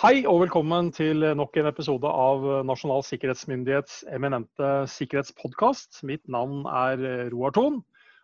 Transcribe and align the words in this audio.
Hei 0.00 0.22
og 0.24 0.38
velkommen 0.46 0.86
til 0.96 1.20
nok 1.36 1.58
en 1.60 1.66
episode 1.68 2.08
av 2.08 2.44
Nasjonal 2.64 3.02
sikkerhetsmyndighets 3.04 3.98
eminente 4.08 4.68
sikkerhetspodkast. 4.88 5.98
Mitt 6.08 6.22
navn 6.24 6.62
er 6.64 7.26
Roar 7.34 7.52
Thon, 7.52 7.74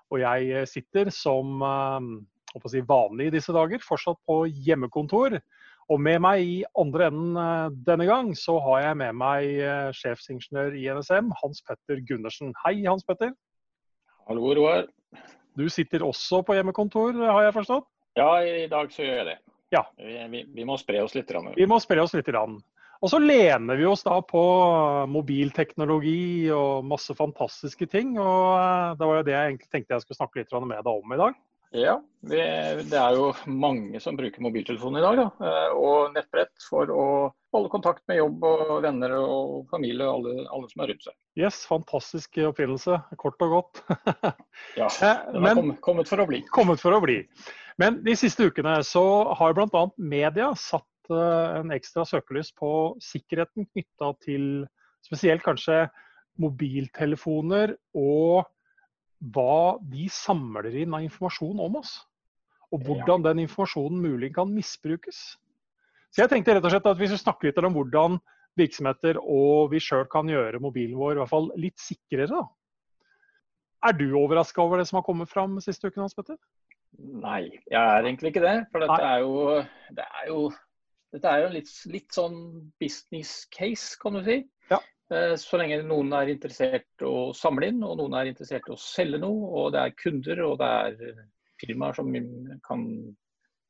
og 0.09 0.23
jeg 0.23 0.63
sitter 0.71 1.11
som 1.13 1.61
eh, 1.61 2.07
si, 2.73 2.81
vanlig 2.81 3.27
i 3.29 3.35
disse 3.35 3.53
dager 3.53 3.85
fortsatt 3.85 4.17
på 4.25 4.39
hjemmekontor. 4.49 5.37
Og 5.93 6.01
med 6.01 6.23
meg 6.25 6.47
i 6.49 6.55
andre 6.81 7.11
enden 7.11 7.37
eh, 7.43 7.77
denne 7.91 8.07
gang, 8.09 8.31
så 8.33 8.57
har 8.71 8.87
jeg 8.87 8.99
med 9.03 9.19
meg 9.21 9.61
eh, 9.61 9.91
sjefsingeniør 9.99 10.79
i 10.81 10.87
NSM, 10.97 11.29
Hans 11.43 11.61
Petter 11.61 12.01
Gundersen. 12.09 12.57
Hei, 12.65 12.79
Hans 12.87 13.05
Petter. 13.05 13.35
Hallo, 14.31 14.49
Roar. 14.57 14.89
Du 15.61 15.69
sitter 15.69 16.09
også 16.09 16.41
på 16.41 16.57
hjemmekontor, 16.57 17.21
har 17.21 17.51
jeg 17.51 17.59
forstått? 17.61 17.91
Ja, 18.17 18.31
i 18.41 18.65
dag 18.73 18.89
så 18.97 19.05
gjør 19.05 19.21
jeg 19.21 19.29
det. 19.35 19.37
Ja. 19.75 19.83
Vi, 19.99 20.45
vi, 20.55 20.65
må 20.65 20.79
spre 20.79 21.03
oss 21.03 21.17
litt. 21.17 21.33
Vi 21.57 21.67
må 21.69 21.81
spre 21.83 22.03
oss 22.05 22.15
litt. 22.15 22.31
Og 23.05 23.11
så 23.13 23.19
lener 23.21 23.77
vi 23.77 23.89
oss 23.89 24.05
da 24.07 24.21
på 24.25 24.43
mobilteknologi 25.13 26.49
og 26.55 26.87
masse 26.89 27.17
fantastiske 27.17 27.89
ting. 27.93 28.15
Og 28.21 28.47
eh, 28.57 28.95
det 28.97 29.11
var 29.11 29.21
jo 29.21 29.27
det 29.27 29.37
jeg 29.37 29.51
egentlig 29.51 29.71
tenkte 29.73 29.97
jeg 29.97 30.07
skulle 30.07 30.23
snakke 30.23 30.43
litt 30.43 30.57
med 30.63 30.81
deg 30.81 30.95
om 30.95 31.13
i 31.17 31.21
dag. 31.21 31.37
Ja, 31.77 31.97
vi, 32.21 32.39
det 32.89 32.97
er 32.97 33.17
jo 33.19 33.33
mange 33.51 34.01
som 34.01 34.17
bruker 34.17 34.41
mobiltelefon 34.45 34.97
i 34.97 35.03
dag. 35.03 35.19
Da, 35.19 35.27
eh, 35.45 35.75
og 35.77 36.15
nettbrett 36.15 36.55
for 36.63 36.89
å 36.95 37.07
holde 37.53 37.73
kontakt 37.73 38.05
med 38.09 38.21
jobb 38.21 38.47
og 38.49 38.73
venner 38.85 39.17
og 39.19 39.67
familie 39.73 40.07
og 40.07 40.23
alle, 40.23 40.47
alle 40.47 40.71
som 40.71 40.85
er 40.85 40.93
rundt 40.93 41.09
seg. 41.09 41.17
Yes, 41.37 41.61
fantastisk 41.69 42.41
oppfinnelse. 42.47 43.01
Kort 43.21 43.45
og 43.45 43.59
godt. 43.59 43.85
ja, 44.81 44.89
eh, 44.89 45.23
den 45.35 45.51
er 45.51 45.61
kommet, 45.61 45.81
kommet 45.85 46.13
for 46.13 46.23
å 46.23 46.29
bli. 46.31 46.43
Kommet 46.55 46.81
for 46.81 46.97
å 46.97 47.03
bli. 47.05 47.21
Men 47.81 48.01
de 48.05 48.15
siste 48.17 48.49
ukene 48.49 48.79
så 48.89 49.05
har 49.37 49.55
bl.a. 49.57 49.83
media 50.01 50.51
satt 50.57 51.13
eh, 51.13 51.61
en 51.61 51.73
ekstra 51.77 52.07
søkelys 52.09 52.53
på 52.57 52.71
sikkerheten 53.05 53.69
knytta 53.69 54.13
til 54.25 54.67
spesielt 55.05 55.45
kanskje 55.45 55.85
mobiltelefoner 56.41 57.75
og 57.97 58.47
hva 59.33 59.77
de 59.81 60.09
samler 60.13 60.75
inn 60.83 60.95
av 60.97 61.05
informasjon 61.05 61.61
om 61.63 61.79
oss. 61.81 61.99
Og 62.75 62.83
hvordan 62.85 63.25
den 63.25 63.45
informasjonen 63.45 64.01
mulig 64.03 64.33
kan 64.37 64.51
misbrukes. 64.51 65.37
Så 66.11 66.25
jeg 66.25 66.33
tenkte 66.33 66.57
rett 66.57 66.65
og 66.65 66.73
slett 66.73 66.89
at 66.89 66.99
Hvis 66.99 67.13
vi 67.15 67.21
snakker 67.21 67.49
litt 67.49 67.61
om 67.61 67.77
hvordan 67.77 68.19
virksomheter 68.57 69.19
og 69.21 69.71
vi 69.73 69.81
sjøl 69.85 70.07
kan 70.09 70.29
gjøre 70.33 70.63
mobilen 70.65 70.97
vår 70.97 71.17
i 71.17 71.21
hvert 71.21 71.33
fall 71.33 71.51
litt 71.61 71.77
sikrere, 71.81 72.29
da. 72.33 72.47
Er 73.85 73.93
du 73.93 74.07
overraska 74.17 74.63
over 74.65 74.81
det 74.81 74.89
som 74.89 74.97
har 74.99 75.05
kommet 75.07 75.29
fram 75.31 75.59
siste 75.61 75.91
uken, 75.91 76.07
Hans 76.07 76.17
Petter? 76.17 76.39
Nei, 76.97 77.43
jeg 77.69 77.81
er 77.81 78.05
egentlig 78.05 78.33
ikke 78.33 78.45
det. 78.45 78.57
For 78.73 78.85
dette 78.85 78.99
er 79.05 79.23
jo, 79.25 79.35
det 79.97 80.07
er 80.07 80.29
jo, 80.31 80.41
dette 81.15 81.33
er 81.33 81.45
jo 81.45 81.51
litt, 81.53 81.73
litt, 81.93 82.09
sånn 82.15 82.39
business 82.81 83.39
case, 83.53 83.99
kan 84.01 84.17
du 84.17 84.23
si. 84.27 84.41
Ja. 84.73 84.81
Eh, 85.13 85.35
så 85.41 85.61
lenge 85.61 85.83
noen 85.87 86.15
er 86.17 86.33
interessert 86.33 87.05
å 87.05 87.31
samle 87.37 87.71
inn, 87.73 87.85
og 87.85 87.99
noen 88.01 88.17
er 88.19 88.33
interessert 88.33 88.69
i 88.71 88.75
å 88.75 88.81
selge 88.81 89.21
noe, 89.23 89.53
og 89.61 89.77
det 89.77 89.85
er 89.85 89.99
kunder 90.01 90.43
og 90.49 90.59
det 90.63 90.73
er 90.89 91.23
firmaer 91.61 91.97
som 91.97 92.11
kan 92.67 92.89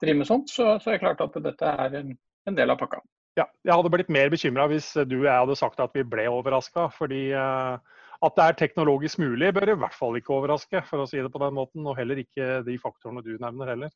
drive 0.03 0.21
med 0.21 0.29
sånt, 0.29 0.51
så, 0.53 0.77
så 0.83 0.91
er 0.91 0.97
det 0.97 1.05
klart 1.05 1.23
at 1.25 1.37
dette 1.43 1.77
er 1.87 2.01
en, 2.03 2.17
en 2.49 2.59
del 2.59 2.73
av 2.73 2.81
pakka. 2.81 3.03
Ja, 3.37 3.45
jeg 3.67 3.77
hadde 3.77 3.93
blitt 3.93 4.13
mer 4.13 4.31
bekymra 4.33 4.65
hvis 4.71 4.89
du 5.05 5.19
og 5.19 5.27
jeg 5.27 5.43
hadde 5.43 5.59
sagt 5.61 5.81
at 5.85 5.93
vi 5.97 6.07
ble 6.09 6.25
overraska. 6.33 6.87
Fordi 6.97 7.27
uh, 7.37 7.77
at 8.25 8.37
det 8.39 8.47
er 8.47 8.59
teknologisk 8.63 9.21
mulig, 9.21 9.53
bør 9.55 9.75
i 9.75 9.79
hvert 9.83 9.97
fall 9.97 10.17
ikke 10.19 10.35
overraske, 10.37 10.83
for 10.89 11.03
å 11.03 11.09
si 11.11 11.21
det 11.21 11.33
på 11.33 11.43
den 11.43 11.57
måten. 11.57 11.85
Og 11.87 11.99
heller 11.99 12.23
ikke 12.23 12.63
de 12.67 12.79
faktorene 12.81 13.25
du 13.25 13.35
nevner 13.43 13.75
heller. 13.75 13.95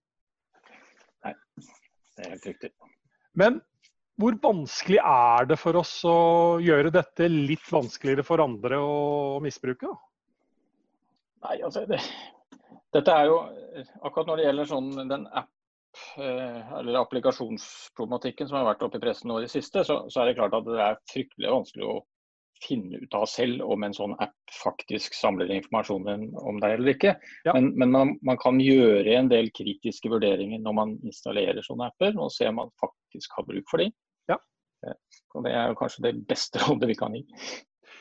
Nei, 1.24 1.34
det 2.16 2.24
er 2.24 2.34
helt 2.34 2.48
riktig. 2.50 2.72
Men 3.40 3.60
hvor 4.20 4.36
vanskelig 4.42 4.98
er 5.00 5.48
det 5.48 5.56
for 5.60 5.78
oss 5.80 5.94
å 6.08 6.18
gjøre 6.60 6.92
dette 6.92 7.28
litt 7.30 7.64
vanskeligere 7.72 8.24
for 8.26 8.42
andre 8.44 8.80
å 8.82 9.38
misbruke? 9.44 9.88
Da? 9.88 9.96
Nei, 11.46 11.56
altså 11.64 11.86
det, 11.88 12.02
Dette 12.92 13.14
er 13.14 13.30
jo 13.30 13.38
akkurat 14.02 14.28
når 14.28 14.40
det 14.40 14.46
gjelder 14.48 14.68
sånn, 14.68 14.90
den 15.08 15.24
app 15.30 16.02
eh, 16.20 16.72
eller 16.80 17.00
applikasjonsproblematikken 17.00 18.50
som 18.50 18.58
har 18.58 18.68
vært 18.72 18.84
oppe 18.84 19.00
i 19.00 19.04
pressen 19.04 19.30
nå 19.30 19.38
i 19.40 19.46
det 19.46 19.52
siste, 19.52 19.86
så, 19.86 20.02
så, 20.10 20.20
er 20.20 20.30
det 20.30 20.38
klart 20.40 20.56
at 20.58 20.68
det 20.68 20.82
er 20.84 21.00
fryktelig 21.12 21.54
vanskelig 21.54 21.86
å 21.88 21.96
finne 22.60 23.00
ut 23.00 23.14
av 23.16 23.26
selv 23.30 23.62
om 23.64 23.84
en 23.84 23.94
sånn 23.96 24.14
app 24.20 24.54
faktisk 24.60 25.14
samler 25.16 25.50
informasjonen 25.54 26.28
om 26.40 26.60
deg 26.62 26.76
eller 26.76 26.92
ikke. 26.94 27.14
Ja. 27.46 27.54
Men, 27.56 27.70
men 27.80 27.94
man, 27.94 28.12
man, 28.26 28.38
kan 28.40 28.60
gjøre 28.62 29.16
en 29.16 29.30
del 29.32 29.50
kritiske 29.56 30.10
vurderinger 30.12 30.60
når 30.62 30.76
man 30.76 30.94
installerer 31.06 31.64
sånne 31.64 31.90
apper, 31.90 32.16
og 32.20 32.32
se 32.34 32.48
om 32.50 32.60
man 32.60 32.72
faktisk 32.82 33.38
har 33.38 33.48
bruk 33.48 33.66
for 33.70 33.82
dem. 33.82 33.94
Ja. 34.30 34.38
Eh, 34.86 34.96
det 35.46 35.54
er 35.54 35.72
jo 35.72 35.80
kanskje 35.80 36.06
det 36.08 36.14
beste 36.28 36.60
rådet 36.66 36.90
vi 36.90 36.98
kan 36.98 37.16
gi. 37.16 37.24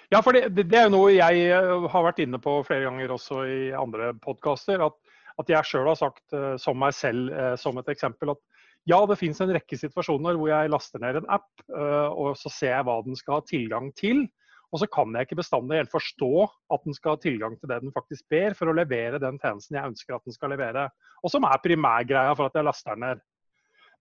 Ja, 0.09 0.23
for 0.25 0.33
det, 0.33 0.49
det, 0.57 0.73
er 0.73 0.87
jo 0.87 0.95
noe 0.97 1.13
jeg 1.13 1.45
eh, 1.53 1.89
har 1.93 2.07
vært 2.07 2.23
inne 2.23 2.41
på 2.41 2.59
flere 2.67 2.87
ganger 2.87 3.15
også 3.15 3.43
i 3.45 3.59
andre 3.77 4.11
podkaster. 4.23 4.81
At, 4.89 4.97
at, 5.37 5.51
jeg 5.51 5.69
sjøl 5.69 5.91
har 5.91 5.99
sagt, 5.99 6.25
eh, 6.35 6.55
som 6.61 6.79
meg 6.81 6.95
selv 6.97 7.31
som 7.61 7.79
et 7.79 7.93
eksempel, 7.93 8.33
at 8.35 8.43
ja, 8.87 8.97
det 9.05 9.19
finnes 9.19 9.39
en 9.43 9.51
rekke 9.53 9.77
situasjoner 9.77 10.37
hvor 10.39 10.49
jeg 10.49 10.71
laster 10.71 11.01
ned 11.03 11.19
en 11.19 11.25
app, 11.29 11.49
og 11.67 12.29
så 12.39 12.49
ser 12.49 12.71
jeg 12.71 12.85
hva 12.87 12.95
den 13.05 13.17
skal 13.19 13.35
ha 13.35 13.43
tilgang 13.45 13.89
til. 13.99 14.23
Og 14.69 14.81
så 14.81 14.87
kan 14.91 15.15
jeg 15.15 15.25
ikke 15.25 15.39
bestandig 15.39 15.79
helt 15.79 15.93
forstå 15.93 16.33
at 16.75 16.83
den 16.85 16.95
skal 16.97 17.15
ha 17.15 17.21
tilgang 17.21 17.55
til 17.57 17.71
det 17.71 17.79
den 17.81 17.93
faktisk 17.95 18.27
ber, 18.29 18.53
for 18.57 18.69
å 18.69 18.75
levere 18.77 19.21
den 19.21 19.39
tjenesten 19.41 19.79
jeg 19.79 19.93
ønsker 19.93 20.17
at 20.17 20.27
den 20.27 20.35
skal 20.35 20.53
levere. 20.53 20.85
Og 21.25 21.33
som 21.33 21.47
er 21.49 21.63
primærgreia 21.63 22.35
for 22.37 22.49
at 22.49 22.59
jeg 22.59 22.67
laster 22.67 22.93
den 22.93 23.07
ned. 23.07 23.23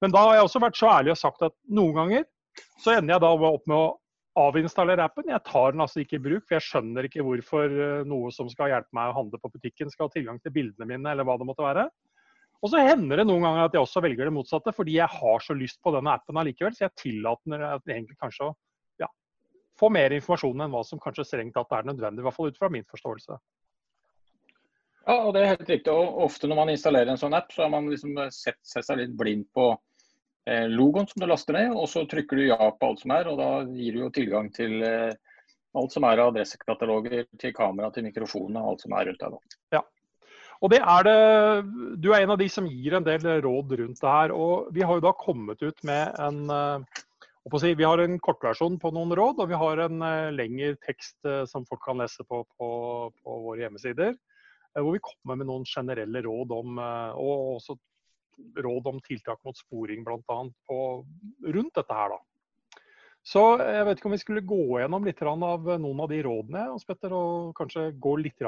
Men 0.02 0.12
da 0.14 0.26
har 0.26 0.36
jeg 0.36 0.48
også 0.48 0.62
vært 0.62 0.78
så 0.78 0.90
ærlig 0.92 1.14
og 1.14 1.22
sagt 1.22 1.46
at 1.48 1.56
noen 1.74 1.96
ganger 1.96 2.28
så 2.82 2.98
ender 2.98 3.16
jeg 3.16 3.24
da 3.24 3.32
opp 3.32 3.64
med 3.70 3.78
å 3.78 3.88
avinstallere 4.38 5.06
appen. 5.08 5.30
Jeg 5.32 5.44
tar 5.46 5.72
den 5.74 5.82
altså 5.82 6.02
ikke 6.02 6.18
i 6.18 6.22
bruk, 6.22 6.44
for 6.46 6.58
jeg 6.58 6.66
skjønner 6.68 7.08
ikke 7.08 7.24
hvorfor 7.26 7.72
eh, 7.72 8.04
noe 8.06 8.30
som 8.34 8.50
skal 8.52 8.70
hjelpe 8.74 8.94
meg 8.94 9.10
å 9.10 9.16
handle 9.16 9.40
på 9.42 9.50
butikken, 9.54 9.90
skal 9.90 10.06
ha 10.06 10.14
tilgang 10.14 10.38
til 10.42 10.54
bildene 10.54 10.86
mine, 10.86 11.10
eller 11.10 11.26
hva 11.26 11.38
det 11.40 11.48
måtte 11.48 11.64
være. 11.64 11.88
Og 12.58 12.72
så 12.72 12.82
hender 12.82 13.20
det 13.20 13.26
noen 13.28 13.44
ganger 13.46 13.68
at 13.68 13.74
jeg 13.74 13.84
også 13.84 14.02
velger 14.02 14.28
det 14.28 14.34
motsatte, 14.34 14.74
fordi 14.74 14.96
jeg 14.98 15.10
har 15.14 15.42
så 15.44 15.54
lyst 15.58 15.78
på 15.82 15.94
denne 15.94 16.14
appen 16.18 16.38
allikevel, 16.40 16.74
så 16.74 16.86
jeg 16.86 16.96
tillater 16.98 17.66
egentlig 17.66 18.18
kanskje 18.18 18.50
å 18.50 18.56
få 19.78 19.90
mer 19.94 20.14
informasjon 20.16 20.64
enn 20.64 20.74
hva 20.74 20.82
som 20.86 21.00
kanskje 21.02 21.26
strengt 21.26 21.56
tatt 21.56 21.72
er 21.76 21.88
nødvendig. 21.88 22.22
I 22.22 22.28
hvert 22.28 22.36
fall 22.36 22.52
ut 22.52 22.60
fra 22.60 22.70
min 22.72 22.86
forståelse. 22.88 23.38
Ja, 25.08 25.16
og 25.24 25.32
det 25.32 25.42
er 25.42 25.54
helt 25.54 25.70
riktig. 25.70 25.92
Og 25.92 26.24
ofte 26.26 26.50
når 26.50 26.60
man 26.60 26.72
installerer 26.74 27.12
en 27.12 27.20
sånn 27.20 27.36
app, 27.36 27.52
så 27.54 27.64
har 27.64 27.72
man 27.72 27.88
liksom 27.88 28.18
sett, 28.34 28.60
seg 28.66 28.98
litt 29.00 29.14
blind 29.16 29.46
på 29.56 29.70
eh, 29.72 30.66
logoen 30.68 31.08
som 31.08 31.22
du 31.22 31.28
laster 31.30 31.56
ned, 31.56 31.72
og 31.72 31.88
så 31.88 32.04
trykker 32.10 32.36
du 32.36 32.48
ja 32.50 32.58
på 32.74 32.90
alt 32.90 33.04
som 33.04 33.14
er, 33.16 33.30
og 33.30 33.40
da 33.40 33.50
gir 33.72 33.96
du 33.96 34.02
jo 34.02 34.10
tilgang 34.12 34.50
til 34.52 34.82
eh, 34.84 35.14
alt 35.78 35.94
som 35.94 36.04
er 36.08 36.20
av 36.20 36.34
adressekataloger, 36.34 37.24
til 37.40 37.54
kamera, 37.56 37.88
til 37.94 38.04
mikrofoner, 38.08 38.60
alt 38.60 38.84
som 38.84 38.98
er 38.98 39.08
rundt 39.08 39.24
deg. 39.24 39.38
nå. 39.38 39.58
Ja. 39.78 39.84
Og 40.58 40.72
det 40.72 40.80
er 40.82 41.04
det, 41.06 41.18
Du 42.02 42.10
er 42.10 42.24
en 42.24 42.34
av 42.34 42.40
de 42.40 42.48
som 42.50 42.66
gir 42.66 42.96
en 42.98 43.06
del 43.06 43.22
råd 43.44 43.76
rundt 43.78 44.00
det 44.02 44.10
her. 44.10 44.32
og 44.34 44.72
Vi 44.74 44.82
har 44.82 44.98
jo 44.98 45.04
da 45.06 45.12
kommet 45.14 45.62
ut 45.62 45.84
med 45.86 46.18
en 46.18 46.50
uh, 47.52 47.74
vi 47.76 47.86
har 47.86 48.00
en 48.02 48.18
kortversjon 48.22 48.78
på 48.80 48.92
noen 48.94 49.14
råd, 49.16 49.42
og 49.42 49.50
vi 49.50 49.58
har 49.60 49.82
en 49.84 50.02
uh, 50.04 50.30
lengre 50.34 50.74
tekst 50.84 51.18
uh, 51.26 51.44
som 51.48 51.66
folk 51.68 51.82
kan 51.84 52.00
lese 52.02 52.24
på, 52.28 52.42
på, 52.58 52.68
på 53.12 53.36
våre 53.44 53.64
hjemmesider. 53.64 54.16
Uh, 54.76 54.82
hvor 54.82 54.96
vi 54.96 55.04
kommer 55.04 55.40
med 55.40 55.50
noen 55.50 55.66
generelle 55.68 56.22
råd 56.24 56.54
om, 56.56 56.80
og 56.80 57.54
også 57.58 57.78
råd 58.62 58.90
om 58.92 59.00
tiltak 59.02 59.40
mot 59.46 59.56
sporing 59.58 60.04
bl.a. 60.06 60.40
rundt 61.56 61.80
dette 61.80 61.96
her. 62.00 62.14
da. 62.14 62.82
Så 63.26 63.42
jeg 63.58 63.84
vet 63.84 63.98
ikke 63.98 64.08
om 64.08 64.14
vi 64.14 64.20
skulle 64.22 64.46
gå 64.46 64.62
gjennom 64.78 65.04
litt 65.04 65.18
av 65.26 65.66
noen 65.82 66.04
av 66.04 66.08
de 66.08 66.20
rådene, 66.24 66.68
Petter, 66.86 67.12
og 67.12 67.50
kanskje 67.58 67.90
gå 67.98 68.14
litt 68.22 68.38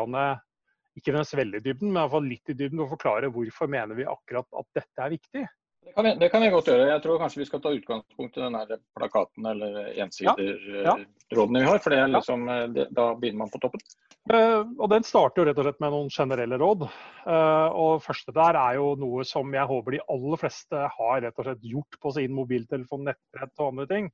ikke 0.99 1.13
nødvendigvis 1.15 1.39
veldig 1.39 1.61
i 1.61 1.65
dybden, 1.65 1.91
men 1.91 1.99
i 1.99 2.03
hvert 2.03 2.15
fall 2.15 2.29
litt 2.29 2.53
i 2.53 2.57
dybden 2.59 2.83
og 2.85 2.93
forklare 2.95 3.31
hvorfor 3.35 3.71
mener 3.71 3.99
vi 3.99 4.09
akkurat 4.09 4.61
at 4.61 4.69
dette 4.77 5.05
er 5.05 5.13
viktig. 5.15 5.45
Det 5.85 5.95
kan, 5.95 6.05
vi, 6.05 6.15
det 6.21 6.29
kan, 6.29 6.43
vi, 6.43 6.51
godt 6.53 6.69
gjøre. 6.69 6.91
Jeg 6.91 7.03
tror 7.03 7.19
kanskje 7.19 7.41
vi 7.41 7.49
skal 7.49 7.61
ta 7.65 7.73
utgangspunkt 7.75 8.37
i 8.37 8.43
den 8.45 8.57
plakaten 8.99 9.47
eller 9.49 9.79
ensiderrådene 10.05 10.85
ja, 10.85 10.95
ja. 11.33 11.47
vi 11.57 11.67
har. 11.67 11.81
For 11.83 11.97
liksom, 12.15 12.47
eh, 12.53 12.67
det, 12.77 12.87
da 12.95 13.07
begynner 13.17 13.45
man 13.45 13.53
på 13.53 13.61
toppen. 13.63 13.83
Uh, 14.31 14.69
og 14.77 14.91
Den 14.93 15.07
starter 15.07 15.41
jo 15.41 15.47
rett 15.49 15.59
og 15.59 15.65
slett 15.65 15.81
med 15.83 15.95
noen 15.95 16.11
generelle 16.13 16.59
råd. 16.61 16.85
Uh, 17.25 17.69
og 17.73 18.03
første 18.05 18.35
der 18.37 18.59
er 18.61 18.77
jo 18.77 18.93
noe 19.01 19.25
som 19.27 19.49
jeg 19.57 19.67
håper 19.71 19.97
de 19.97 20.03
aller 20.13 20.43
fleste 20.43 20.83
har 20.99 21.23
rett 21.25 21.41
og 21.41 21.49
slett 21.49 21.65
gjort 21.73 21.99
på 22.05 22.13
sin 22.15 22.37
mobiltelefon, 22.37 23.09
nettbrett 23.09 23.65
og 23.65 23.73
andre 23.73 23.89
ting. 23.91 24.11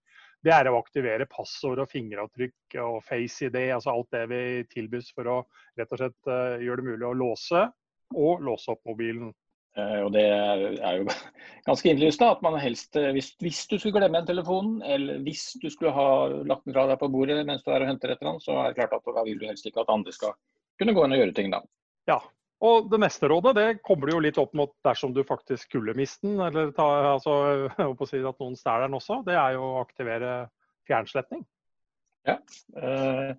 Det 0.47 0.55
er 0.55 0.71
å 0.71 0.79
aktivere 0.79 1.27
passord 1.29 1.83
og 1.83 1.91
fingeravtrykk 1.91 2.79
og 2.85 3.01
FaceID, 3.05 3.59
altså 3.75 3.93
alt 3.93 4.15
det 4.15 4.23
vi 4.31 4.43
tilbys 4.71 5.11
for 5.17 5.33
å 5.33 5.41
rett 5.77 5.91
og 5.91 6.01
slett 6.01 6.31
uh, 6.31 6.63
gjøre 6.63 6.85
det 6.85 6.95
mulig 6.95 7.11
å 7.11 7.17
låse 7.27 7.67
og 8.15 8.47
låse 8.47 8.71
opp 8.73 8.87
mobilen. 8.87 9.35
Eh, 9.76 9.99
og 10.06 10.12
det 10.14 10.25
er 10.25 11.00
jo 11.00 11.08
ganske 11.69 11.90
innlysende 11.90 12.31
at 12.32 12.44
man 12.44 12.56
helst, 12.61 12.96
eh, 12.96 13.11
hvis, 13.17 13.34
hvis, 13.43 13.64
du 13.69 13.76
skulle 13.76 13.99
glemme 13.99 14.23
en 14.23 14.28
telefon, 14.28 14.78
eller 14.87 15.20
hvis 15.26 15.50
du 15.61 15.69
skulle 15.73 15.93
ha 15.96 16.08
lagt 16.49 16.64
den 16.64 16.76
fra 16.76 16.87
deg 16.90 17.00
på 17.02 17.11
bordet 17.12 17.43
mens 17.49 17.64
du 17.67 17.73
er 17.73 17.84
og 17.84 17.90
henter 17.90 18.14
et 18.14 18.23
eller 18.23 18.34
annet, 18.34 18.46
så 18.46 18.56
er 18.62 18.70
det 18.70 18.81
klart 18.81 18.96
at 18.96 19.12
da 19.19 19.26
vil 19.26 19.43
du 19.43 19.44
helst 19.50 19.69
ikke 19.69 19.84
at 19.84 19.93
andre 19.93 20.14
skal 20.17 20.32
kunne 20.81 20.96
gå 20.96 21.05
inn 21.05 21.17
og 21.17 21.23
gjøre 21.23 21.37
ting 21.37 21.52
da. 21.52 21.61
Ja, 22.08 22.20
Og 22.64 22.88
det 22.88 23.02
neste 23.02 23.28
rådet 23.28 23.52
det 23.58 23.69
kommer 23.84 24.08
du 24.08 24.14
jo 24.17 24.25
litt 24.25 24.38
opp 24.40 24.55
mot 24.56 24.73
dersom 24.87 25.12
du 25.12 25.20
faktisk 25.28 25.69
skulle 25.69 25.96
miste 25.99 26.25
den, 26.25 26.40
eller 26.40 26.72
ta, 26.76 26.88
altså, 27.12 27.69
si 28.08 28.22
at 28.25 28.40
noen 28.40 28.56
stjeler 28.56 28.88
den 28.88 28.96
også. 28.96 29.20
Det 29.26 29.37
er 29.37 29.58
jo 29.58 29.67
å 29.75 29.82
aktivere 29.82 30.46
fjernsletting. 30.88 31.44
Ja. 32.26 32.40
Eh, 32.81 33.34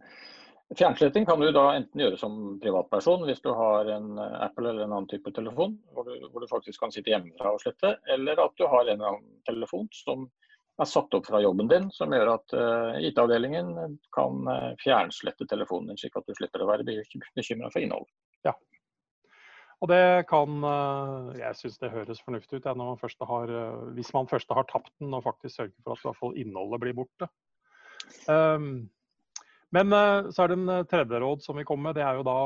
fjernsletting 0.75 1.25
kan 1.25 1.39
du 1.39 1.51
da 1.51 1.69
enten 1.77 2.01
gjøre 2.01 2.17
som 2.19 2.57
privatperson 2.59 3.23
hvis 3.27 3.39
du 3.43 3.51
har 3.55 3.87
en 3.93 4.17
Apple 4.19 4.67
eller 4.69 4.83
en 4.83 4.95
annen 4.97 5.07
type 5.07 5.31
telefon, 5.31 5.77
hvor 5.95 6.07
du, 6.07 6.27
hvor 6.31 6.43
du 6.43 6.49
faktisk 6.51 6.81
kan 6.83 6.91
sitte 6.91 7.13
hjemmefra 7.13 7.53
og 7.55 7.61
slette, 7.63 7.95
eller 8.11 8.41
at 8.43 8.57
du 8.59 8.65
har 8.67 8.83
en 8.83 8.97
eller 8.97 9.13
annen 9.13 9.37
telefon 9.47 9.87
som 9.95 10.27
er 10.77 10.89
satt 10.89 11.15
opp 11.17 11.25
fra 11.25 11.41
jobben 11.41 11.71
din, 11.71 11.87
som 11.95 12.11
gjør 12.13 12.33
at 12.35 12.53
uh, 12.53 12.97
IT-avdelingen 13.01 13.95
kan 14.13 14.43
uh, 14.45 14.73
fjernslette 14.83 15.47
telefonen 15.49 15.93
din, 15.93 16.01
slik 16.03 16.19
at 16.19 16.27
du 16.27 16.35
slipper 16.37 16.61
å 16.61 16.67
være 16.69 16.85
bekymra 16.85 17.71
for 17.71 17.81
innhold. 17.81 18.05
Ja. 18.45 18.53
Og 19.81 19.91
det 19.91 20.25
kan 20.25 20.63
Jeg 21.37 21.53
syns 21.53 21.75
det 21.77 21.91
høres 21.93 22.21
fornuftig 22.25 22.57
ut 22.57 22.65
ja, 22.65 22.73
man 22.73 22.97
har, 22.97 23.51
hvis 23.93 24.09
man 24.13 24.29
først 24.29 24.49
har 24.49 24.65
tapt 24.69 24.89
den, 24.97 25.13
og 25.13 25.25
faktisk 25.25 25.55
sørger 25.55 25.83
for 25.85 25.93
at 25.93 26.01
i 26.01 26.07
hvert 26.07 26.21
fall 26.21 26.39
innholdet 26.41 26.81
blir 26.81 26.97
borte. 26.97 27.29
Um, 28.25 28.87
men 29.75 29.91
så 30.31 30.43
er 30.43 30.51
det 30.51 30.57
en 30.57 30.85
tredje 30.87 31.19
råd 31.19 31.41
som 31.43 31.57
vi 31.59 31.65
kommer 31.67 31.89
med, 31.89 31.97
det 31.97 32.05
er 32.07 32.19
jo 32.19 32.27
da 32.27 32.37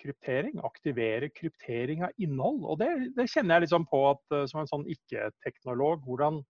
kryptering. 0.00 0.60
Aktivere 0.64 1.28
kryptering 1.28 2.06
av 2.06 2.14
innhold. 2.16 2.62
Og 2.64 2.78
det, 2.80 2.88
det 3.18 3.28
kjenner 3.28 3.58
jeg 3.58 3.66
liksom 3.66 3.84
på 3.90 4.00
at 4.14 4.38
som 4.48 4.62
en 4.62 4.70
sånn 4.70 4.86
ikke-teknolog, 4.88 6.00
hvordan 6.06 6.40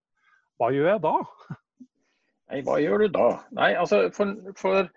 hva 0.61 0.69
gjør 0.75 0.91
jeg 0.93 1.03
da? 1.07 1.17
Nei, 2.51 2.61
hva 2.67 2.77
gjør 2.83 3.03
du 3.05 3.13
da? 3.15 3.27
Nei, 3.57 3.73
altså 3.81 4.05
for, 4.15 4.37
for 4.61 4.91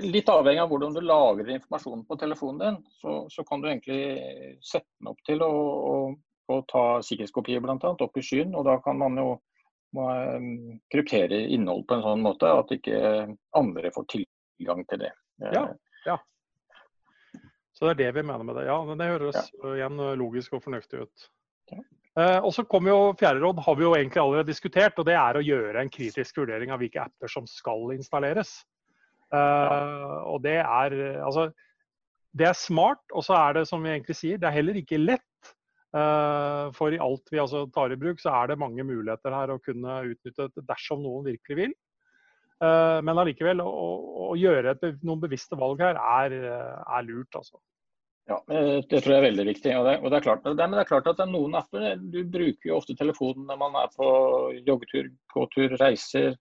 Litt 0.00 0.30
avhengig 0.32 0.62
av 0.62 0.70
hvordan 0.72 0.94
du 0.96 1.02
lagrer 1.04 1.50
informasjonen 1.52 2.06
på 2.08 2.16
telefonen 2.16 2.60
din, 2.62 2.76
så, 3.02 3.16
så 3.28 3.42
kan 3.44 3.60
du 3.60 3.66
egentlig 3.68 3.98
sette 4.64 4.88
den 4.88 5.10
opp 5.10 5.18
til 5.28 5.42
å, 5.44 5.50
å, 5.52 5.96
å 6.48 6.56
ta 6.70 6.84
sikkerhetskopier 7.04 7.60
bl.a. 7.60 7.76
opp 7.76 8.16
i 8.16 8.24
skyen. 8.24 8.54
og 8.56 8.64
Da 8.70 8.78
kan 8.80 8.96
man 9.02 9.20
jo 9.20 9.34
må, 9.92 10.06
kryptere 10.94 11.42
innhold 11.52 11.84
på 11.90 11.98
en 11.98 12.06
sånn 12.06 12.24
måte 12.24 12.54
at 12.56 12.72
ikke 12.72 13.02
andre 13.60 13.92
får 13.92 14.08
tilgang 14.14 14.41
til 14.66 15.02
det. 15.04 15.12
Ja, 15.42 15.64
ja. 16.06 16.18
Så 17.72 17.88
det 17.88 17.94
er 17.94 18.00
det 18.02 18.12
vi 18.20 18.26
mener 18.28 18.44
med 18.46 18.58
det. 18.60 18.66
Ja, 18.68 18.78
men 18.86 19.00
Det 19.00 19.10
høres 19.10 19.38
ja. 19.38 19.74
igjen 19.74 20.02
logisk 20.20 20.54
og 20.54 20.62
fornuftig 20.64 21.02
ut. 21.06 21.26
Okay. 21.66 21.82
Eh, 22.20 22.38
og 22.44 22.52
så 22.52 22.66
kommer 22.68 22.92
jo 22.92 23.14
Fjerde 23.16 23.40
råd 23.40 23.62
har 23.64 23.76
vi 23.78 23.86
jo 23.86 23.94
egentlig 23.96 24.20
allerede 24.20 24.50
diskutert, 24.50 24.98
og 25.00 25.08
det 25.08 25.16
er 25.16 25.38
å 25.38 25.44
gjøre 25.44 25.80
en 25.80 25.92
kritisk 25.92 26.42
vurdering 26.42 26.74
av 26.74 26.82
hvilke 26.82 27.00
apper 27.06 27.32
som 27.32 27.48
skal 27.48 27.94
installeres. 27.96 28.60
Uh, 29.32 30.28
og 30.28 30.42
det 30.44 30.58
er 30.60 30.92
altså 31.24 31.46
det 32.36 32.48
er 32.48 32.56
smart, 32.56 33.00
og 33.12 33.24
så 33.24 33.36
er 33.36 33.58
det 33.58 33.66
som 33.68 33.80
vi 33.84 33.92
egentlig 33.92 34.16
sier, 34.16 34.40
det 34.40 34.48
er 34.48 34.56
heller 34.56 34.76
ikke 34.80 35.00
lett. 35.00 35.52
Uh, 35.92 36.72
for 36.72 36.92
i 36.92 37.00
alt 37.00 37.28
vi 37.32 37.40
altså 37.40 37.66
tar 37.72 37.92
i 37.92 37.98
bruk, 38.00 38.20
så 38.20 38.32
er 38.38 38.52
det 38.52 38.60
mange 38.60 38.84
muligheter 38.88 39.34
her 39.36 39.52
å 39.52 39.60
kunne 39.60 39.98
utnytte 40.08 40.48
det 40.54 40.64
dersom 40.68 41.02
noen 41.04 41.26
virkelig 41.28 41.58
vil. 41.58 41.74
Uh, 42.62 43.00
men 43.02 43.18
allikevel, 43.18 43.58
å, 43.64 43.86
å 44.30 44.34
gjøre 44.38 44.76
et, 44.76 44.84
noen 45.02 45.18
bevisste 45.24 45.58
valg 45.58 45.82
her 45.82 45.98
er, 45.98 46.36
er 46.38 47.06
lurt, 47.08 47.34
altså. 47.34 47.58
Ja, 48.30 48.36
Det 48.46 49.00
tror 49.02 49.16
jeg 49.16 49.18
er 49.18 49.26
veldig 49.26 49.44
viktig. 49.46 49.76
og 49.76 49.84
det, 49.86 49.98
og 49.98 50.10
det, 50.10 50.16
er, 50.16 50.22
klart, 50.22 50.44
det, 50.44 50.54
men 50.54 50.70
det 50.76 50.80
er 50.84 50.88
klart 50.88 51.06
at 51.10 51.16
det 51.18 51.24
er 51.26 51.32
noen 51.32 51.54
apper 51.58 51.96
Du 51.98 52.24
bruker 52.30 52.68
jo 52.68 52.76
ofte 52.78 52.94
telefonen 52.98 53.46
når 53.50 53.58
man 53.58 53.74
er 53.82 53.88
på 53.96 54.06
joggetur, 54.66 55.06
gåtur, 55.34 55.68
reiser, 55.80 56.36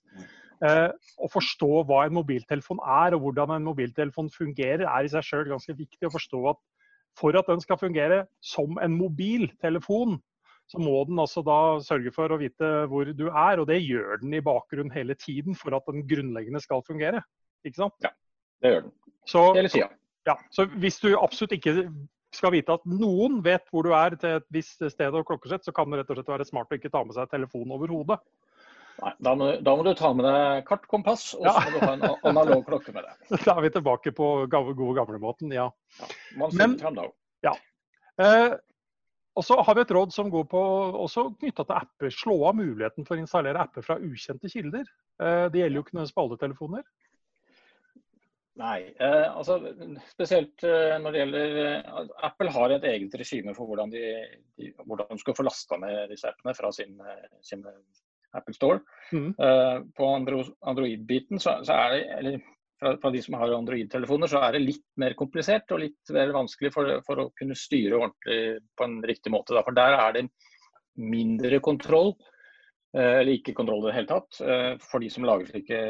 Eh, 0.69 0.91
å 1.17 1.31
forstå 1.32 1.87
hva 1.88 2.03
en 2.05 2.19
mobiltelefon 2.19 2.85
er 2.85 3.17
og 3.17 3.25
hvordan 3.25 3.56
en 3.56 3.67
mobiltelefon 3.70 4.29
fungerer, 4.35 4.85
er 4.85 5.08
i 5.08 5.15
seg 5.15 5.25
sjøl 5.25 5.49
ganske 5.55 5.76
viktig 5.79 6.11
å 6.11 6.15
forstå 6.19 6.44
at 6.53 6.61
for 7.19 7.37
at 7.38 7.49
den 7.50 7.61
skal 7.62 7.81
fungere 7.81 8.25
som 8.41 8.79
en 8.82 8.94
mobiltelefon, 8.97 10.19
så 10.70 10.81
må 10.81 11.03
den 11.05 11.20
altså 11.20 11.43
da 11.44 11.59
sørge 11.85 12.12
for 12.14 12.32
å 12.32 12.38
vite 12.41 12.69
hvor 12.88 13.11
du 13.12 13.26
er. 13.29 13.61
Og 13.61 13.67
det 13.69 13.82
gjør 13.82 14.23
den 14.23 14.38
i 14.38 14.44
bakgrunnen 14.44 14.94
hele 14.94 15.17
tiden 15.19 15.56
for 15.59 15.76
at 15.76 15.88
den 15.91 16.06
grunnleggende 16.09 16.62
skal 16.64 16.85
fungere. 16.87 17.20
Ikke 17.67 17.82
sant? 17.82 17.99
Ja, 18.05 18.12
det 18.64 18.73
gjør 18.73 18.87
den. 18.87 18.94
Så, 19.29 19.44
hele 19.59 19.73
tida. 19.73 19.91
Ja, 20.26 20.38
så 20.55 20.67
hvis 20.79 21.00
du 21.03 21.12
absolutt 21.19 21.56
ikke 21.59 21.91
skal 22.32 22.55
vite 22.55 22.79
at 22.79 22.85
noen 22.88 23.43
vet 23.44 23.67
hvor 23.70 23.85
du 23.85 23.93
er 23.97 24.17
til 24.17 24.38
et 24.38 24.47
visst 24.55 24.81
sted 24.81 25.19
og 25.19 25.26
klokkesett, 25.29 25.67
så 25.67 25.75
kan 25.76 25.91
det 25.93 26.00
rett 26.00 26.12
og 26.15 26.19
slett 26.19 26.32
være 26.32 26.49
smart 26.49 26.73
å 26.73 26.79
ikke 26.79 26.93
ta 26.93 27.03
med 27.05 27.17
seg 27.19 27.29
telefonen 27.31 27.75
over 27.76 27.93
hodet. 27.93 28.19
Nei, 29.00 29.12
da 29.25 29.33
må, 29.39 29.49
da 29.65 29.75
må, 29.79 29.85
du 29.87 29.94
ta 29.99 30.12
med 30.15 30.27
deg 30.29 30.67
kart, 30.69 30.85
kompass, 30.91 31.33
og 31.39 31.47
så 31.47 31.55
ja. 31.55 31.62
må 31.65 31.79
du 31.79 31.87
ha 31.87 31.93
en 31.97 32.27
analog 32.33 32.67
klokke 32.67 32.94
med 32.94 33.06
deg. 33.09 33.31
Da 33.47 33.56
er 33.56 33.65
vi 33.65 33.73
tilbake 33.75 34.12
på 34.17 34.29
gode 34.53 34.93
gamlemåten, 34.99 35.55
ja. 35.55 35.71
ja. 35.99 36.11
Man 36.39 36.53
ser 36.55 36.77
fram 36.83 36.99
da. 36.99 37.09
Ja. 37.47 37.56
Eh, 38.23 38.53
og 39.33 39.47
så 39.49 39.56
har 39.65 39.79
vi 39.79 39.83
et 39.87 39.94
råd 39.97 40.12
som 40.12 40.29
går 40.31 40.44
på 40.50 40.62
også 41.06 41.31
knytta 41.41 41.65
til 41.65 41.79
apper. 41.79 42.12
Slå 42.12 42.37
av 42.50 42.59
muligheten 42.59 43.09
for 43.09 43.17
å 43.17 43.25
installere 43.25 43.65
apper 43.65 43.87
fra 43.87 43.97
ukjente 43.97 44.50
kilder. 44.53 44.85
Eh, 45.23 45.47
det 45.53 45.65
gjelder 45.65 45.81
jo 45.81 45.87
ikke 45.87 45.97
nødvendigvis 45.97 46.19
på 46.19 46.27
alle 46.27 46.43
telefoner. 46.44 46.85
Nei, 48.61 48.93
eh, 49.00 49.29
altså 49.33 49.55
spesielt 50.11 50.61
eh, 50.69 50.99
når 51.00 51.15
det 51.15 51.21
gjelder 51.23 51.55
eh, 51.62 52.00
Apple 52.29 52.53
har 52.53 52.75
et 52.75 52.85
eget 52.91 53.15
regime 53.17 53.55
for 53.56 53.71
hvordan 53.71 53.93
de, 53.94 54.03
de, 54.61 54.69
hvordan 54.85 55.09
de 55.09 55.23
skal 55.23 55.37
få 55.39 55.47
lasta 55.47 55.79
ned 55.81 56.12
disse 56.12 56.29
appene 56.29 56.53
fra 56.59 56.69
sin, 56.77 57.00
sin 57.41 57.65
Apple 58.37 58.55
Store. 58.56 58.81
Mm. 59.12 59.31
Uh, 59.38 59.84
på 59.96 60.08
Android-biten 60.08 61.40
så, 61.40 61.58
så, 61.67 61.76
er 61.76 61.94
det 61.94 62.02
eller 62.19 62.40
fra, 62.81 62.94
fra, 63.02 63.12
de 63.14 63.23
som 63.23 63.37
har 63.38 63.55
Android-telefoner, 63.56 64.31
så 64.31 64.43
er 64.43 64.56
det 64.56 64.64
litt 64.64 64.84
mer 65.00 65.17
komplisert 65.19 65.70
og 65.75 65.84
litt 65.84 66.12
mer 66.14 66.34
vanskelig 66.34 66.73
for, 66.75 66.96
for 67.06 67.22
å 67.22 67.31
kunne 67.39 67.58
styre 67.58 68.01
ordentlig 68.01 68.60
på 68.79 68.89
en 68.89 68.98
riktig 69.06 69.32
måte. 69.34 69.56
Da. 69.56 69.65
For 69.67 69.77
der 69.77 69.98
er 69.98 70.19
det 70.19 70.27
mindre 70.98 71.62
kontroll, 71.65 72.15
uh, 72.96 73.20
eller 73.20 73.34
ikke 73.36 73.56
kontroll 73.58 73.84
i 73.84 73.91
det 73.91 73.96
hele 74.01 74.12
tatt, 74.15 74.43
uh, 74.43 74.74
for 74.82 75.05
de 75.05 75.12
som 75.12 75.29
lager 75.29 75.51
slike 75.53 75.82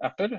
apper. 0.00 0.32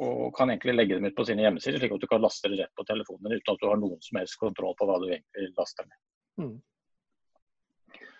Og 0.00 0.30
kan 0.32 0.48
egentlig 0.48 0.72
legge 0.72 0.96
dem 0.96 1.04
ut 1.04 1.14
på 1.16 1.26
sine 1.28 1.44
hjemmesider, 1.44 1.76
slik 1.82 1.92
at 1.94 2.00
du 2.00 2.06
kan 2.08 2.22
laste 2.24 2.48
det 2.48 2.62
rett 2.62 2.72
på 2.78 2.86
telefonen 2.88 3.34
uten 3.36 3.52
at 3.52 3.60
du 3.60 3.66
har 3.68 3.76
noen 3.76 4.00
som 4.00 4.16
helst 4.16 4.38
kontroll 4.40 4.72
på 4.78 4.88
hva 4.88 4.96
du 5.02 5.10
egentlig 5.10 5.50
laster 5.52 5.84
ned. 5.84 5.98
Mm. 6.40 6.54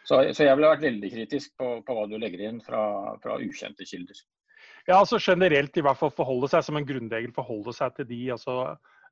Så, 0.05 0.19
så, 0.33 0.45
jeg 0.47 0.57
ville 0.57 0.71
vært 0.71 0.85
veldig 0.87 1.11
kritisk 1.13 1.53
på, 1.61 1.73
på 1.87 1.97
hva 1.97 2.07
du 2.09 2.17
legger 2.19 2.47
inn 2.49 2.61
fra, 2.65 2.83
fra 3.23 3.37
ukjente 3.43 3.87
kilder. 3.87 4.23
Ja, 4.89 4.97
altså 4.97 5.21
Generelt 5.21 5.77
i 5.77 5.85
hvert 5.85 6.01
fall 6.01 6.13
forholde 6.15 6.49
seg 6.51 6.65
som 6.67 6.79
en 6.81 6.87
grunnregel 6.89 7.35
forholde 7.37 7.75
seg 7.77 7.93
til 7.99 8.09
de 8.09 8.21
altså, 8.35 8.57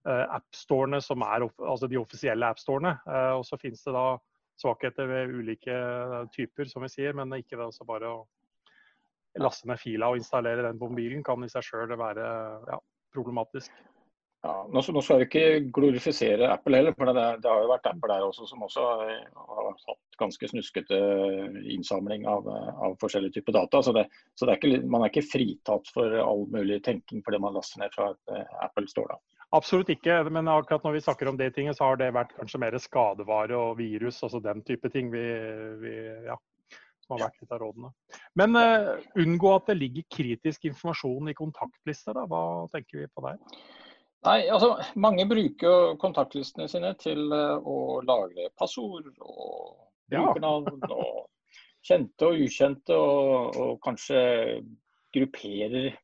uh, 0.09 0.25
appstorene 0.39 1.01
som 1.05 1.23
er 1.27 1.45
altså 1.45 1.91
de 1.91 2.01
offisielle 2.01 2.49
appstorene. 2.49 2.97
Uh, 3.07 3.37
og 3.39 3.45
så 3.47 3.61
finnes 3.61 3.85
det 3.85 3.95
da 3.95 4.09
svakheter 4.59 5.07
ved 5.07 5.37
ulike 5.39 5.77
typer, 6.35 6.67
som 6.67 6.83
vi 6.83 6.91
sier, 6.91 7.15
men 7.15 7.37
ikke 7.37 7.61
altså 7.63 7.87
bare 7.87 8.11
å 8.11 8.25
laste 9.39 9.69
ned 9.71 9.79
fila 9.79 10.09
og 10.11 10.19
installere 10.19 10.65
den 10.67 10.81
mobilen 10.81 11.23
kan 11.23 11.45
i 11.45 11.51
seg 11.53 11.63
sjøl 11.67 11.95
være 12.01 12.27
ja, 12.73 12.79
problematisk. 13.15 13.71
Ja, 14.47 14.53
nå, 14.71 14.83
skal 14.87 15.19
vi 15.19 15.25
ikke 15.27 15.47
glorifisere 15.75 16.47
Apple 16.53 16.79
heller, 16.79 16.95
for 16.95 17.11
det, 17.11 17.23
det, 17.43 17.51
har 17.51 17.65
jo 17.65 17.71
vært 17.73 17.89
Apple 17.91 18.11
der 18.13 18.27
også 18.27 18.45
som 18.47 18.61
også 18.63 18.85
har 18.87 19.65
hatt 19.67 20.19
ganske 20.21 20.51
snuskete 20.53 20.99
innsamling 21.75 22.27
av, 22.31 22.47
av 22.47 22.95
forskjellige 23.03 23.41
typer 23.41 23.57
data. 23.57 23.81
Så, 23.83 23.95
det, 23.97 24.05
så 24.39 24.47
det 24.47 24.55
er 24.55 24.61
ikke, 24.61 24.85
man 24.87 25.03
er 25.03 25.11
ikke 25.11 25.27
fritatt 25.27 25.91
for 25.91 26.15
all 26.23 26.45
mulig 26.55 26.79
tenking 26.87 27.25
fordi 27.27 27.41
man 27.43 27.59
laster 27.59 27.83
ned 27.83 27.97
fra 27.97 28.13
et 28.13 28.31
uh, 28.31 28.45
Apple 28.69 28.87
Store. 28.91 29.17
Da. 29.17 29.43
Absolutt 29.59 29.91
ikke, 29.91 30.21
men 30.31 30.53
akkurat 30.53 30.87
når 30.87 30.95
vi 30.99 31.03
snakker 31.09 31.33
om 31.33 31.41
det 31.41 31.51
tinget, 31.57 31.81
så 31.81 31.89
har 31.89 31.99
det 31.99 32.13
vært 32.15 32.37
kanskje 32.39 32.63
mer 32.63 32.79
skadevare 32.85 33.59
og 33.59 33.75
virus, 33.81 34.21
altså 34.23 34.43
den 34.45 34.63
type 34.69 34.93
ting 34.95 35.11
vi, 35.11 35.25
vi 35.83 35.97
ja, 36.29 36.39
som 37.03 37.17
har 37.17 37.25
vært 37.27 37.43
litt 37.43 37.59
av 37.59 37.65
rådene. 37.65 37.91
Men 38.39 38.55
uh, 38.55 38.95
unngå 39.19 39.51
at 39.57 39.73
det 39.73 39.81
ligger 39.83 40.09
kritisk 40.15 40.71
informasjon 40.71 41.35
i 41.35 41.37
kontaktlister, 41.43 42.15
da. 42.15 42.29
Hva 42.31 42.69
tenker 42.71 43.03
vi 43.03 43.11
på 43.11 43.27
der? 43.27 43.43
Nei, 44.27 44.49
altså 44.51 44.73
Mange 44.99 45.27
bruker 45.31 45.95
kontaktlistene 46.03 46.67
sine 46.71 46.95
til 46.99 47.31
eh, 47.35 47.57
å 47.63 48.01
lagre 48.07 48.51
passord 48.59 49.07
og 49.21 49.77
brukernavn. 50.11 50.83
og 50.91 51.27
Kjente 51.89 52.27
og 52.27 52.43
ukjente, 52.43 52.97
og, 52.97 53.55
og 53.57 53.77
kanskje 53.85 54.19
grupperer 55.15 55.95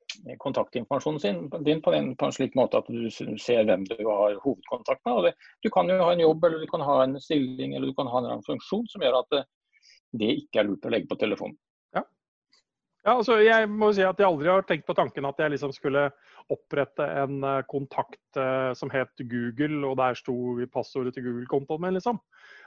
kontaktinformasjonen 0.40 1.20
sin, 1.20 1.40
din 1.66 1.82
på, 1.82 1.92
en, 1.92 2.14
på 2.16 2.28
en 2.28 2.32
slik 2.32 2.54
måte 2.56 2.78
at 2.80 2.88
du 2.88 3.10
ser 3.10 3.66
hvem 3.66 3.84
du 3.90 3.98
har 3.98 4.38
hovedkontakt 4.44 5.02
med. 5.04 5.18
Og 5.18 5.26
det, 5.26 5.34
du 5.66 5.68
kan 5.74 5.90
jo 5.90 5.98
ha 6.00 6.14
en 6.14 6.22
jobb, 6.24 6.46
eller 6.46 6.62
du 6.62 6.70
kan 6.70 6.86
ha 6.86 7.00
en 7.02 7.18
stilling 7.20 7.74
eller 7.74 7.90
du 7.90 7.98
kan 7.98 8.08
ha 8.08 8.22
en 8.32 8.46
funksjon 8.46 8.86
som 8.92 9.04
gjør 9.04 9.20
at 9.20 9.34
det, 9.34 9.42
det 10.22 10.30
ikke 10.44 10.62
er 10.62 10.70
lurt 10.70 10.88
å 10.88 10.94
legge 10.94 11.10
på 11.10 11.20
telefonen. 11.20 11.58
Ja. 13.04 13.18
altså 13.18 13.36
jeg 13.44 13.68
må 13.68 13.90
si 13.92 14.04
at 14.04 14.20
jeg 14.20 14.26
aldri 14.26 14.48
har 14.48 14.64
tenkt 14.64 14.86
på 14.88 14.96
tanken 14.96 15.26
at 15.28 15.40
jeg 15.40 15.52
liksom 15.52 15.74
skulle 15.76 16.06
opprette 16.52 17.04
en 17.22 17.44
eh, 17.44 17.62
kontakt 17.68 18.36
uh, 18.36 18.72
som 18.76 18.90
het 18.92 19.22
Google, 19.30 19.80
og 19.88 19.96
der 20.00 20.16
sto 20.18 20.34
passordet 20.72 21.14
til 21.16 21.24
Google-kontoen 21.24 21.80
min, 21.80 21.96
liksom. 21.96 22.18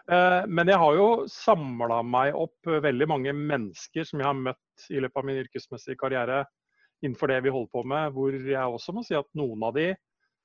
Uh, 0.10 0.46
men 0.50 0.72
jeg 0.72 0.80
har 0.82 0.98
jo 0.98 1.10
samla 1.30 2.00
meg 2.06 2.38
opp 2.38 2.70
veldig 2.88 3.10
mange 3.10 3.34
mennesker 3.38 4.08
som 4.08 4.24
jeg 4.24 4.30
har 4.30 4.40
møtt 4.40 4.88
i 4.90 5.02
løpet 5.04 5.22
av 5.22 5.28
min 5.30 5.42
yrkesmessige 5.44 6.00
karriere 6.00 6.46
innenfor 7.06 7.30
det 7.30 7.44
vi 7.46 7.54
holder 7.54 7.74
på 7.74 7.84
med, 7.86 8.14
hvor 8.16 8.34
jeg 8.34 8.78
også 8.78 8.96
må 8.98 9.06
si 9.06 9.18
at 9.18 9.30
noen 9.38 9.68
av 9.68 9.76
de 9.78 9.92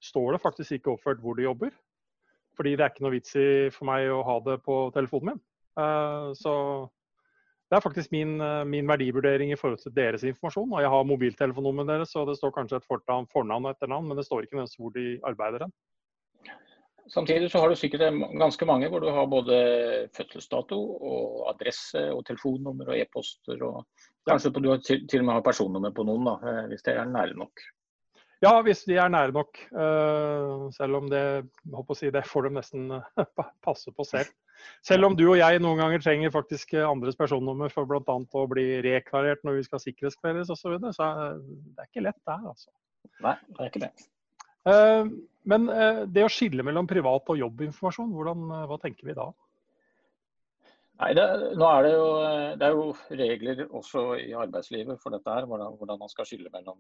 står 0.03 0.35
det 0.35 0.43
faktisk 0.43 0.77
ikke 0.77 0.97
oppført 0.97 1.23
hvor 1.25 1.39
de 1.39 1.47
jobber. 1.47 1.73
Fordi 2.59 2.75
det 2.77 2.85
er 2.85 2.93
ikke 2.93 3.07
noe 3.07 3.15
vits 3.15 3.37
i 3.41 3.49
for 3.73 3.89
meg 3.89 4.11
å 4.13 4.21
ha 4.27 4.35
det 4.45 4.59
på 4.67 4.83
telefonen 4.93 5.33
min. 5.33 5.41
Så 6.37 6.53
det 7.73 7.79
er 7.79 7.85
faktisk 7.87 8.11
min, 8.13 8.35
uh, 8.37 8.67
min, 8.69 8.85
verdivurdering 8.85 9.55
i 9.55 9.57
forhold 9.57 9.79
til 9.81 9.95
deres 9.97 10.27
informasjon. 10.29 10.75
Og 10.77 10.83
jeg 10.85 10.91
har 10.93 11.07
mobiltelefonnummeret 11.09 11.89
deres, 11.89 12.11
så 12.13 12.27
det 12.29 12.35
står 12.37 12.53
kanskje 12.53 12.83
et 12.83 12.89
fornavn, 12.91 13.25
fornavn 13.33 13.65
og 13.65 13.73
etternavn, 13.73 14.11
men 14.11 14.21
det 14.21 14.27
står 14.27 14.45
ikke 14.45 14.59
nødvendigvis 14.59 14.83
hvor 14.83 14.93
de 14.93 15.07
arbeider 15.31 15.65
hen. 15.65 15.73
Samtidig 17.15 17.49
så 17.51 17.63
har 17.63 17.73
du 17.73 17.81
sikkert 17.81 18.21
ganske 18.39 18.69
mange 18.69 18.91
hvor 18.93 19.01
du 19.01 19.09
har 19.11 19.25
både 19.27 19.57
fødselsdato 20.17 20.79
og 21.09 21.49
adresse 21.55 22.05
og 22.13 22.21
telefonnummer 22.29 22.93
og 22.93 23.01
e-poster. 23.01 23.65
og 23.65 23.87
Kanskje 24.29 24.53
du 24.53 24.69
til, 24.77 25.09
til, 25.09 25.25
og 25.25 25.31
med 25.31 25.35
har 25.39 25.49
personnummer 25.49 25.97
på 25.97 26.05
noen, 26.05 26.29
da, 26.29 26.37
eh, 26.53 26.69
hvis 26.69 26.85
det 26.85 26.95
er 26.95 27.09
nære 27.09 27.41
nok. 27.41 27.65
Ja, 28.45 28.53
hvis 28.61 28.85
de 28.85 29.01
er 29.01 29.09
nære 29.09 29.33
nok. 29.33 29.59
Selv 30.77 31.01
om 31.01 31.09
det, 31.09 31.25
si, 31.97 32.11
det 32.11 32.27
får 32.29 32.49
de 32.49 32.57
nesten 32.61 32.89
passe 33.67 33.93
på 33.97 34.05
selv. 34.05 34.29
Selv 34.87 35.09
om 35.09 35.17
du 35.19 35.25
og 35.29 35.39
jeg 35.41 35.61
noen 35.63 35.81
ganger 35.81 36.03
trenger 36.05 36.33
faktisk 36.35 36.75
andres 36.81 37.19
personnummer 37.19 37.73
for 37.73 37.89
bl.a. 37.89 38.17
å 38.17 38.47
bli 38.51 38.67
reklarert 38.85 39.45
når 39.47 39.61
vi 39.61 39.67
skal 39.69 39.83
sikkerhetskveles 39.83 40.51
osv. 40.51 40.63
Så, 40.63 40.73
videre, 40.75 40.95
så 40.97 41.11
det 41.43 41.85
er 41.85 41.91
ikke 41.91 42.07
lett 42.09 42.21
der, 42.29 42.49
altså. 42.53 42.73
Nei, 43.23 43.37
det 43.51 43.61
er 43.61 43.71
ikke 43.71 43.85
det. 43.85 43.93
Uh, 44.63 45.09
men 45.51 45.67
det 46.15 46.23
å 46.23 46.31
skille 46.31 46.63
mellom 46.67 46.87
privat 46.91 47.31
og 47.33 47.41
jobbinformasjon, 47.41 48.13
hvordan, 48.15 48.45
hva 48.71 48.79
tenker 48.83 49.09
vi 49.09 49.17
da? 49.19 49.33
Nei, 51.03 51.15
det, 51.19 51.23
nå 51.59 51.67
er 51.67 51.83
det, 51.83 51.93
jo, 51.97 52.09
det 52.61 52.67
er 52.67 52.77
jo 52.77 52.83
regler 53.19 53.63
også 53.67 54.03
i 54.23 54.29
arbeidslivet 54.39 55.01
for 55.03 55.11
dette 55.11 55.35
her, 55.35 55.49
hvordan, 55.51 55.75
hvordan 55.81 55.99
man 55.99 56.13
skal 56.13 56.29
skille 56.29 56.53
mellom 56.55 56.79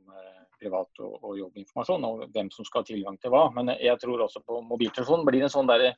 privat 0.60 1.02
og, 1.02 1.16
og, 1.24 1.32
jobbinformasjon, 1.40 2.06
og 2.06 2.22
hvem 2.30 2.50
som 2.54 2.68
skal 2.68 2.84
ha 2.84 2.90
tilgang 2.92 3.18
til 3.18 3.34
hva. 3.34 3.48
Men 3.56 3.72
jeg 3.74 3.98
tror 3.98 4.22
også 4.22 4.44
på 4.46 4.60
mobiltelefonen 4.68 5.26
blir 5.26 5.42
det 5.42 5.48
en 5.48 5.56
sånn 5.56 5.70
der 5.72 5.88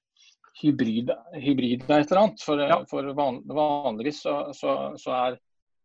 hybrid, 0.62 1.12
hybrid 1.36 1.84
et 1.84 1.98
eller 1.98 2.22
annet. 2.22 2.46
For, 2.46 2.64
ja. 2.64 2.80
for 2.88 3.12
van, 3.18 3.42
vanligvis 3.44 4.22
så, 4.24 4.38
så, 4.56 4.76
så 5.00 5.16
er 5.18 5.38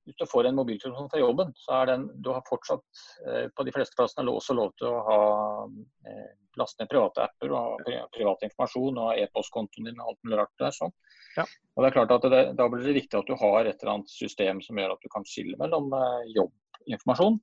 hvis 0.10 0.18
du 0.18 0.26
får 0.26 0.48
en 0.50 0.58
mobiltelefon 0.58 1.10
fra 1.12 1.20
jobben, 1.22 1.52
så 1.60 1.82
er 1.82 1.92
den 1.92 2.08
Du 2.24 2.32
har 2.34 2.46
fortsatt 2.48 3.02
eh, 3.28 3.48
på 3.54 3.66
de 3.66 3.74
fleste 3.76 3.98
plassene 4.00 4.32
også 4.32 4.56
lov 4.58 4.72
til 4.80 4.90
å 4.90 5.02
ha 5.06 5.20
eh, 6.10 6.30
laste 6.58 6.82
ned 6.82 6.90
private 6.90 7.28
apper 7.28 7.54
og 7.54 7.84
ha 7.86 8.06
privat 8.16 8.48
informasjon 8.48 8.98
og 8.98 9.12
ha 9.12 9.18
e-postkontoen 9.22 9.90
din 9.90 10.02
og 10.02 10.14
alt 10.14 10.24
mulig 10.24 10.40
rart 10.40 10.64
der. 10.64 10.74
sånn. 10.74 10.96
Ja. 11.40 11.46
Og 11.76 11.84
det 11.84 11.90
er 11.90 11.96
klart 11.96 12.12
at 12.16 12.26
det, 12.32 12.42
Da 12.60 12.68
blir 12.72 12.84
det 12.84 12.98
viktig 12.98 13.20
at 13.20 13.30
du 13.30 13.38
har 13.40 13.66
et 13.66 13.78
eller 13.80 13.94
annet 13.98 14.12
system 14.12 14.60
som 14.66 14.80
gjør 14.80 14.96
at 14.96 15.06
du 15.06 15.12
kan 15.14 15.28
skille 15.28 15.60
mellom 15.62 15.94
eh, 15.96 16.34
jobbinformasjon 16.36 17.40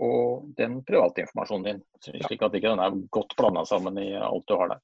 og 0.00 0.52
den 0.56 0.78
private 0.88 1.26
informasjonen 1.26 1.66
din. 1.66 1.80
Slik 2.00 2.40
at 2.46 2.54
ikke 2.56 2.70
den 2.70 2.80
er 2.80 2.94
godt 3.12 3.34
blanda 3.36 3.66
sammen 3.68 3.98
i 4.00 4.14
alt 4.16 4.46
du 4.48 4.56
har 4.56 4.70
der. 4.72 4.80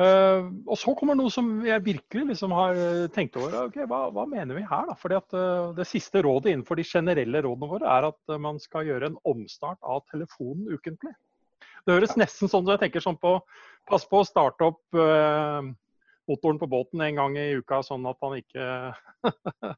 Uh, 0.00 0.46
og 0.64 0.78
så 0.80 0.94
kommer 0.96 1.16
noe 1.18 1.28
som 1.32 1.48
jeg 1.66 1.82
virkelig 1.84 2.30
liksom 2.30 2.54
har 2.56 2.78
eh, 2.78 3.08
tenkt 3.12 3.34
over. 3.36 3.66
ok, 3.66 3.82
Hva, 3.90 3.98
hva 4.14 4.22
mener 4.30 4.56
vi 4.56 4.62
her? 4.64 4.86
da? 4.88 4.94
Fordi 4.96 5.18
at 5.18 5.34
uh, 5.36 5.74
Det 5.76 5.84
siste 5.84 6.22
rådet 6.24 6.54
innenfor 6.54 6.80
de 6.80 6.86
generelle 6.88 7.42
rådene 7.44 7.68
våre 7.68 7.90
er 7.98 8.06
at 8.08 8.32
uh, 8.32 8.38
man 8.40 8.56
skal 8.62 8.88
gjøre 8.88 9.10
en 9.10 9.18
omstart 9.28 9.76
av 9.82 10.00
telefonen 10.08 10.70
ukentlig. 10.72 11.12
Det 11.84 11.98
høres 11.98 12.16
nesten 12.16 12.48
sånn 12.48 12.64
som 12.64 12.72
jeg 12.72 12.84
tenker 12.86 13.04
sånn 13.04 13.20
på 13.20 13.34
Pass 13.90 14.06
på 14.08 14.22
å 14.22 14.28
starte 14.28 14.70
opp 14.70 14.96
motoren 16.30 16.60
på 16.60 16.68
båten 16.70 17.02
en 17.04 17.20
gang 17.20 17.36
i 17.38 17.50
uka, 17.58 17.82
sånn 17.86 18.06
at 18.10 18.18
han 18.24 18.38
ikke 18.38 18.66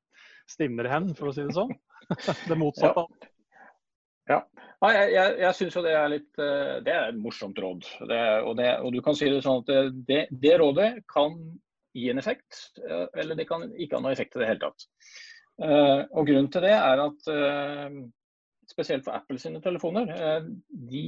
stivner 0.55 0.91
hen, 0.93 1.13
for 1.19 1.31
å 1.31 1.37
si 1.37 1.47
det 1.47 1.57
sånn. 1.57 1.73
det 2.51 2.59
motsatte. 2.59 3.07
Ja. 3.09 3.29
Ja. 4.31 4.39
Nei, 4.83 4.93
jeg 4.95 5.11
jeg, 5.17 5.35
jeg 5.43 5.59
syns 5.59 5.77
jo 5.77 5.83
det 5.83 5.93
er 5.99 6.11
litt 6.11 6.41
eh, 6.43 6.77
Det 6.87 6.93
er 6.95 7.11
et 7.11 7.19
morsomt 7.19 7.59
råd. 7.59 7.89
Det, 8.07 8.23
og, 8.47 8.55
det, 8.59 8.69
og, 8.79 8.95
du 8.95 9.01
kan 9.03 9.17
si 9.19 9.29
det 9.31 9.43
sånn 9.43 9.65
at 9.65 9.93
det, 10.09 10.23
det, 10.31 10.55
rådet 10.63 10.91
kan 11.11 11.37
gi 11.97 12.09
en 12.13 12.23
effekt, 12.23 12.63
eh, 12.83 13.07
eller 13.19 13.39
det 13.39 13.49
kan 13.51 13.67
ikke 13.73 13.99
ha 13.99 14.05
noe 14.05 14.15
effekt 14.15 14.39
i 14.39 14.43
det 14.43 14.51
hele 14.53 14.63
tatt. 14.63 14.89
Og 15.63 16.27
Grunnen 16.27 16.49
til 16.51 16.65
det 16.65 16.73
er 16.73 17.01
at 17.03 17.27
spesielt 18.67 19.05
for 19.05 19.15
Apple 19.15 19.37
sine 19.39 19.61
telefoner, 19.63 20.09
de 20.71 21.03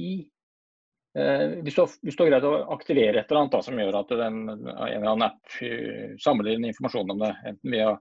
hvis 1.15 1.77
du, 1.77 1.81
har, 1.81 2.27
greid 2.27 2.43
å 2.43 2.53
aktivere 2.75 3.21
et 3.21 3.29
eller 3.29 3.45
annet 3.45 3.53
da, 3.53 3.61
som 3.63 3.77
gjør 3.79 3.97
at 4.01 4.09
den, 4.19 4.39
en 4.51 4.65
eller 4.67 5.05
annen 5.13 5.29
app 5.29 5.53
samler 6.19 6.57
inn 6.57 6.67
informasjon 6.67 7.13
om 7.13 7.21
det, 7.21 7.29
enten 7.47 7.71
via 7.71 7.93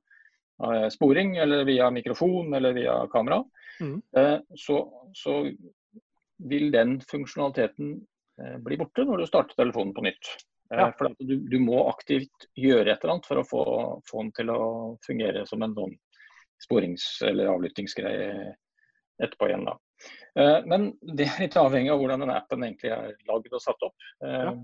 sporing, 0.90 1.36
eller 1.38 1.62
via 1.68 1.92
mikrofon 1.94 2.50
eller 2.58 2.74
via 2.74 2.96
kamera, 3.12 3.38
Mm. 3.80 4.02
Eh, 4.16 4.40
så, 4.54 5.08
så, 5.12 5.52
vil 6.36 6.70
den 6.70 7.00
funksjonaliteten 7.00 8.06
eh, 8.42 8.56
bli 8.58 8.76
borte 8.76 9.04
når 9.06 9.22
du 9.22 9.26
starter 9.26 9.56
telefonen 9.58 9.94
på 9.94 10.04
nytt. 10.04 10.30
Eh, 10.72 10.80
ja. 10.80 10.88
For 10.98 11.14
du, 11.18 11.36
du, 11.50 11.58
må 11.62 11.84
aktivt 11.88 12.48
gjøre 12.58 12.90
et 12.92 13.04
eller 13.04 13.16
annet 13.16 13.28
for 13.30 13.40
å 13.40 13.46
få, 13.48 13.64
få, 14.08 14.22
den 14.22 14.34
til 14.36 14.52
å 14.54 14.64
fungere 15.06 15.44
som 15.46 15.62
en 15.62 15.76
sånn 15.78 15.96
sporings- 16.64 17.22
eller 17.26 17.52
avlyttingsgreie 17.52 18.54
etterpå 19.22 19.50
igjen. 19.50 19.66
da. 19.70 19.78
Men 20.66 20.88
det 21.14 21.28
er 21.28 21.44
litt 21.44 21.56
avhengig 21.60 21.92
av 21.94 22.00
hvordan 22.00 22.24
den 22.24 22.32
appen 22.34 22.64
egentlig 22.66 22.90
er 22.90 23.12
lagd 23.28 23.52
og 23.54 23.62
satt 23.62 23.84
opp. 23.86 24.08
Ja. 24.18 24.54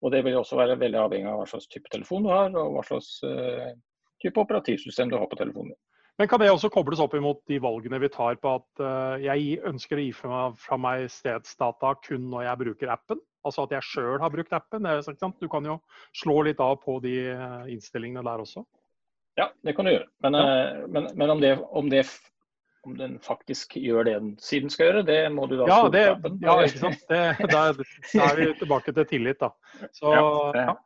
Og 0.00 0.14
det 0.14 0.22
vil 0.24 0.38
også 0.38 0.56
være 0.56 0.78
veldig 0.80 1.00
avhengig 1.02 1.28
av 1.28 1.42
hva 1.42 1.48
slags 1.50 1.68
type 1.68 1.90
telefon 1.92 2.24
du 2.24 2.30
har, 2.32 2.48
og 2.56 2.78
hva 2.78 2.84
slags 2.86 3.18
type 4.22 4.40
operativsystem 4.40 5.12
du 5.12 5.18
har 5.18 5.28
på 5.28 5.36
telefonen. 5.36 5.76
Men 6.18 6.30
kan 6.30 6.40
det 6.42 6.48
også 6.50 6.70
kobles 6.74 7.02
opp 7.02 7.12
imot 7.14 7.44
de 7.50 7.60
valgene 7.62 8.00
vi 8.02 8.10
tar 8.10 8.38
på 8.42 8.56
at 8.56 9.20
jeg 9.22 9.60
ønsker 9.68 10.00
å 10.00 10.06
gi 10.06 10.14
fra 10.16 10.78
meg, 10.80 11.04
stedsdata 11.12 11.92
kun 12.08 12.24
når 12.32 12.48
jeg 12.48 12.60
bruker 12.64 12.94
appen? 12.96 13.20
Altså 13.46 13.68
at 13.68 13.76
jeg 13.76 13.86
sjøl 13.86 14.18
har 14.22 14.32
brukt 14.32 14.56
appen. 14.56 14.88
Du 15.38 15.46
kan 15.52 15.68
jo 15.68 15.78
slå 16.16 16.40
litt 16.48 16.58
av 16.64 16.80
på 16.82 16.98
de 17.04 17.14
innstillingene 17.70 18.24
der 18.26 18.42
også. 18.42 18.64
Ja, 19.38 19.46
det 19.62 19.76
kan 19.76 19.86
du 19.86 19.92
gjøre. 19.92 20.08
Men, 20.24 20.34
ja. 20.34 20.86
men, 20.90 21.06
men 21.14 21.30
om, 21.30 21.40
det, 21.42 21.52
om, 21.70 21.90
det, 21.92 22.02
om, 22.88 22.96
den 22.98 23.16
faktisk 23.24 23.76
gjør 23.78 24.08
det 24.08 24.14
den 24.18 24.34
siden 24.42 24.72
skal 24.72 24.88
gjøre, 24.88 25.06
det 25.08 25.18
må 25.34 25.46
du 25.50 25.56
da 25.60 25.68
ja, 25.70 25.80
det, 25.92 26.04
ja, 26.42 26.58
ikke 26.66 26.82
sant. 26.82 27.04
Det, 27.08 27.22
der, 27.44 27.80
der, 27.80 28.24
er 28.26 28.40
vi 28.40 28.48
tilbake 28.62 28.94
til 28.96 29.08
tillit, 29.12 29.40
da. 29.42 29.52
Så, 29.96 30.14
ja, 30.56 30.76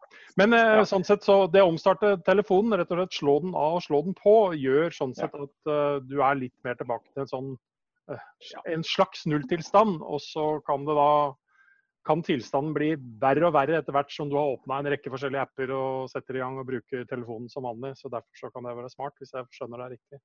men 0.41 0.57
eh, 0.57 0.81
sånn 0.89 1.05
sett, 1.05 1.25
så 1.27 1.45
det 1.53 1.63
å 1.65 1.71
omstarte 1.73 2.15
telefonen, 2.27 2.79
rett 2.81 2.93
og 2.95 3.03
slett 3.03 3.19
slå 3.19 3.37
den 3.45 3.53
av 3.59 3.79
og 3.79 3.85
slå 3.85 4.03
den 4.07 4.17
på, 4.19 4.37
gjør 4.57 4.95
sånn 4.97 5.15
sett 5.17 5.35
at 5.37 5.71
uh, 5.71 6.01
du 6.09 6.19
er 6.25 6.41
litt 6.41 6.57
mer 6.67 6.79
tilbake 6.81 7.09
til 7.13 7.25
en 7.25 7.33
sånn 7.33 7.53
uh, 8.11 8.25
en 8.73 8.85
slags 8.87 9.27
nulltilstand. 9.29 10.01
Og 10.01 10.23
så 10.25 10.47
kan 10.69 10.87
det 10.89 10.97
da 10.97 11.13
kan 12.07 12.23
tilstanden 12.27 12.75
bli 12.75 12.95
verre 13.23 13.47
og 13.47 13.55
verre 13.55 13.79
etter 13.79 13.95
hvert 13.95 14.11
som 14.11 14.31
du 14.31 14.35
har 14.35 14.57
åpna 14.57 14.81
en 14.81 14.91
rekke 14.91 15.13
forskjellige 15.13 15.45
apper 15.47 15.71
og 15.77 16.09
setter 16.11 16.39
i 16.39 16.43
gang 16.43 16.57
og 16.59 16.67
bruker 16.67 17.05
telefonen 17.11 17.51
som 17.53 17.69
vanlig. 17.69 17.93
Så 18.01 18.11
derfor 18.11 18.41
så 18.41 18.51
kan 18.55 18.67
det 18.67 18.75
være 18.79 18.91
smart, 18.91 19.15
hvis 19.21 19.35
jeg 19.37 19.47
skjønner 19.55 19.85
det 19.85 19.99
riktig. 19.99 20.23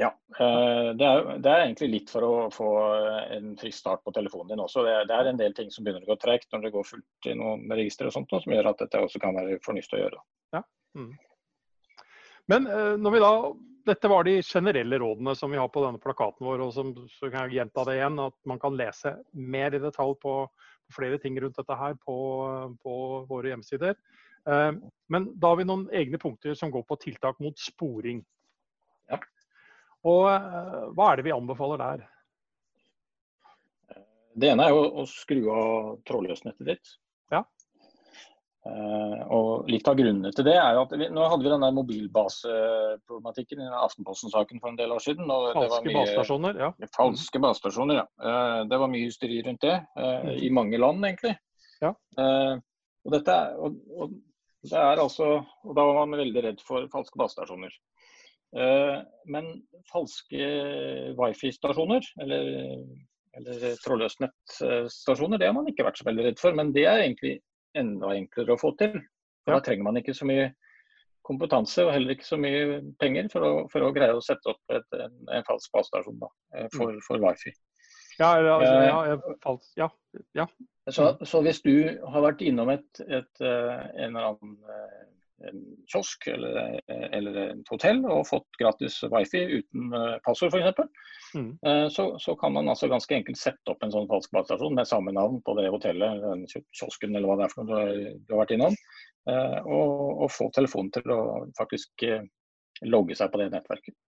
Ja, 0.00 0.08
eh, 0.40 0.88
det 0.98 1.06
er, 1.06 1.28
det 1.38 1.50
er, 1.50 1.60
egentlig 1.68 1.88
litt 1.92 2.08
for 2.10 2.26
å 2.26 2.32
få 2.50 2.70
en 3.36 3.52
frisk 3.60 3.78
start 3.78 4.02
på 4.02 4.14
telefonen 4.16 4.50
din 4.50 4.62
også. 4.64 4.82
Det 4.86 4.94
er, 4.94 5.04
det 5.10 5.18
er, 5.18 5.30
en 5.30 5.38
del 5.38 5.54
ting 5.54 5.70
som 5.70 5.86
begynner 5.86 6.02
å 6.02 6.14
gå 6.14 6.16
tregt 6.22 6.50
når 6.50 6.64
det 6.64 6.72
går 6.74 6.88
fullt 6.88 7.28
i 7.30 7.36
noen 7.38 7.62
registre 7.70 8.10
og 8.10 8.16
sånt, 8.16 8.34
som 8.34 8.56
gjør 8.56 8.72
at 8.72 8.82
dette 8.82 9.04
også 9.06 9.22
kan 9.22 9.38
være 9.38 9.60
fornuftig 9.62 10.00
å 10.00 10.02
gjøre. 10.02 10.24
Ja. 10.56 10.64
Mm. 10.98 11.12
Men 12.50 12.66
eh, 12.66 12.96
når 13.00 13.14
vi 13.14 13.22
da, 13.22 13.32
dette 13.92 14.10
var 14.10 14.26
de 14.26 14.34
generelle 14.42 14.98
rådene 14.98 15.36
som 15.38 15.54
vi 15.54 15.62
har 15.62 15.70
på 15.70 15.86
denne 15.86 16.02
plakaten 16.02 16.46
vår, 16.46 16.66
og 16.66 16.74
som, 16.74 16.90
så 17.14 17.30
kan 17.30 17.46
jeg 17.46 17.60
gjenta 17.60 17.86
det 17.86 17.98
igjen, 18.00 18.20
at 18.26 18.36
man 18.50 18.60
kan 18.66 18.78
lese 18.80 19.14
mer 19.54 19.78
i 19.78 19.82
detalj 19.82 20.18
på, 20.26 20.36
på 20.50 20.98
flere 20.98 21.22
ting 21.22 21.38
rundt 21.38 21.62
dette 21.62 21.78
her 21.78 21.94
på, 22.02 22.18
på 22.82 22.98
våre 23.30 23.54
hjemmesider. 23.54 23.94
Eh, 24.50 24.70
men 25.14 25.32
da 25.38 25.54
har 25.54 25.62
vi 25.62 25.70
noen 25.70 25.86
egne 25.94 26.18
punkter 26.18 26.58
som 26.58 26.74
går 26.74 26.82
på 26.88 26.98
tiltak 27.06 27.38
mot 27.44 27.62
sporing. 27.62 28.24
Og 30.04 30.26
eh, 30.28 30.82
hva 30.96 31.10
er 31.10 31.20
det 31.20 31.26
vi 31.26 31.34
anbefaler 31.34 31.80
der? 31.80 32.04
Det 34.34 34.50
ene 34.50 34.66
er 34.66 34.74
jo 34.74 34.84
å 35.00 35.04
skru 35.08 35.40
av 35.54 35.90
trådløsnettet 36.08 36.66
ditt. 36.66 36.94
Ja. 37.32 37.44
Uh, 38.64 39.20
og 39.36 39.68
Litt 39.68 39.86
av 39.90 39.96
grunnene 39.98 40.30
til 40.32 40.46
det 40.46 40.54
er 40.56 40.72
jo 40.74 40.84
at 40.86 40.94
vi, 40.96 41.06
nå 41.12 41.24
hadde 41.28 41.44
vi 41.44 41.50
den 41.52 41.64
der 41.66 41.74
mobilbaseproblematikken 41.76 43.60
i 43.60 43.68
Aftenposten-saken 43.76 44.62
for 44.62 44.72
en 44.72 44.78
del 44.80 44.94
år 44.96 45.04
siden. 45.04 45.28
falske 45.28 45.92
basestasjoner, 45.92 46.60
ja. 46.64 46.70
Falske 46.96 47.42
basestasjoner, 47.44 48.02
ja. 48.02 48.06
Uh, 48.18 48.60
det 48.70 48.80
var 48.80 48.90
mye 48.90 49.06
hysteri 49.06 49.42
rundt 49.46 49.64
det, 49.64 49.76
uh, 50.00 50.30
i 50.34 50.50
mange 50.52 50.80
land 50.80 51.04
egentlig. 51.06 51.36
Ja. 51.82 51.90
og, 52.16 53.10
dette, 53.12 53.34
og, 53.60 53.74
og, 54.00 54.12
det 54.64 54.78
er 54.78 55.00
altså, 55.02 55.26
og 55.66 55.72
Da 55.76 55.82
var 55.84 55.98
man 55.98 56.16
veldig 56.22 56.44
redd 56.46 56.62
for 56.64 56.86
falske 56.92 57.18
basestasjoner. 57.20 57.74
Men 58.54 59.48
falske 59.90 60.48
wifi-stasjoner, 61.18 62.06
eller, 62.22 62.44
eller 63.38 63.64
trådløst 63.82 64.20
nettstasjoner, 64.22 65.40
det 65.42 65.48
har 65.48 65.56
man 65.56 65.66
ikke 65.70 65.86
vært 65.88 65.98
så 65.98 66.06
veldig 66.06 66.28
redd 66.28 66.38
for. 66.38 66.54
Men 66.54 66.70
det 66.76 66.84
er 66.86 67.02
egentlig 67.02 67.34
enda 67.78 68.12
enklere 68.14 68.54
å 68.54 68.60
få 68.60 68.74
til. 68.78 68.94
For 69.44 69.54
ja. 69.54 69.58
Da 69.58 69.66
trenger 69.66 69.88
man 69.88 69.98
ikke 70.00 70.14
så 70.16 70.28
mye 70.28 70.52
kompetanse 71.24 71.84
og 71.86 71.92
heller 71.94 72.14
ikke 72.14 72.26
så 72.26 72.38
mye 72.40 72.80
penger 73.00 73.30
for 73.32 73.46
å, 73.46 73.52
for 73.72 73.86
å 73.86 73.92
greie 73.96 74.14
å 74.16 74.22
sette 74.24 74.52
opp 74.52 74.76
et, 74.76 74.86
en, 74.98 75.14
en 75.32 75.46
falsk 75.48 75.72
basestasjon 75.72 76.20
eh, 76.20 76.68
for, 76.74 76.92
mm. 76.92 77.02
for 77.06 77.22
wifi. 77.22 77.54
Ja, 78.20 78.36
altså, 78.38 78.74
ja, 78.86 78.98
ja, 79.10 79.56
ja, 79.80 79.88
ja. 80.38 80.46
Så, 80.92 81.08
så, 81.26 81.40
hvis 81.42 81.62
du 81.64 81.72
har 82.12 82.22
vært 82.22 82.44
innom 82.44 82.70
et, 82.70 83.00
et, 83.08 83.32
eh, 83.42 83.80
en 84.04 84.12
eller 84.12 84.28
annen 84.28 84.58
eh, 84.70 84.98
en 85.00 85.14
kiosk 85.90 86.28
eller, 86.30 86.78
eller 86.88 87.38
et 87.42 87.70
hotell 87.72 88.04
og 88.06 88.26
fått 88.28 88.58
gratis 88.60 89.00
wifi 89.12 89.42
uten 89.58 89.90
passord 90.24 90.54
f.eks., 90.54 90.84
mm. 91.34 91.48
så, 91.90 92.06
så 92.22 92.36
kan 92.40 92.54
man 92.54 92.70
altså 92.70 92.88
ganske 92.92 93.16
enkelt 93.16 93.40
sette 93.40 93.72
opp 93.72 93.82
en 93.82 93.92
sånn 93.92 94.08
falsk 94.10 94.32
basestasjon 94.36 94.78
med 94.78 94.88
samme 94.88 95.14
navn 95.16 95.40
på 95.44 95.56
det 95.58 95.66
hotellet, 95.74 96.22
den 96.22 96.46
kiosken 96.78 97.16
eller 97.16 97.28
hva 97.28 97.38
det 97.40 97.48
er 97.48 97.54
for 97.56 97.66
noe 97.66 97.82
du, 97.90 98.06
du 98.22 98.36
har 98.36 98.44
vært 98.44 98.54
innom, 98.56 98.78
og, 99.26 99.92
og 100.24 100.32
få 100.32 100.48
telefonen 100.54 100.94
til 100.94 101.14
å 101.16 101.20
faktisk 101.58 102.06
logge 102.86 103.18
seg 103.18 103.34
på 103.34 103.42
det 103.42 103.50
nettverket. 103.56 103.98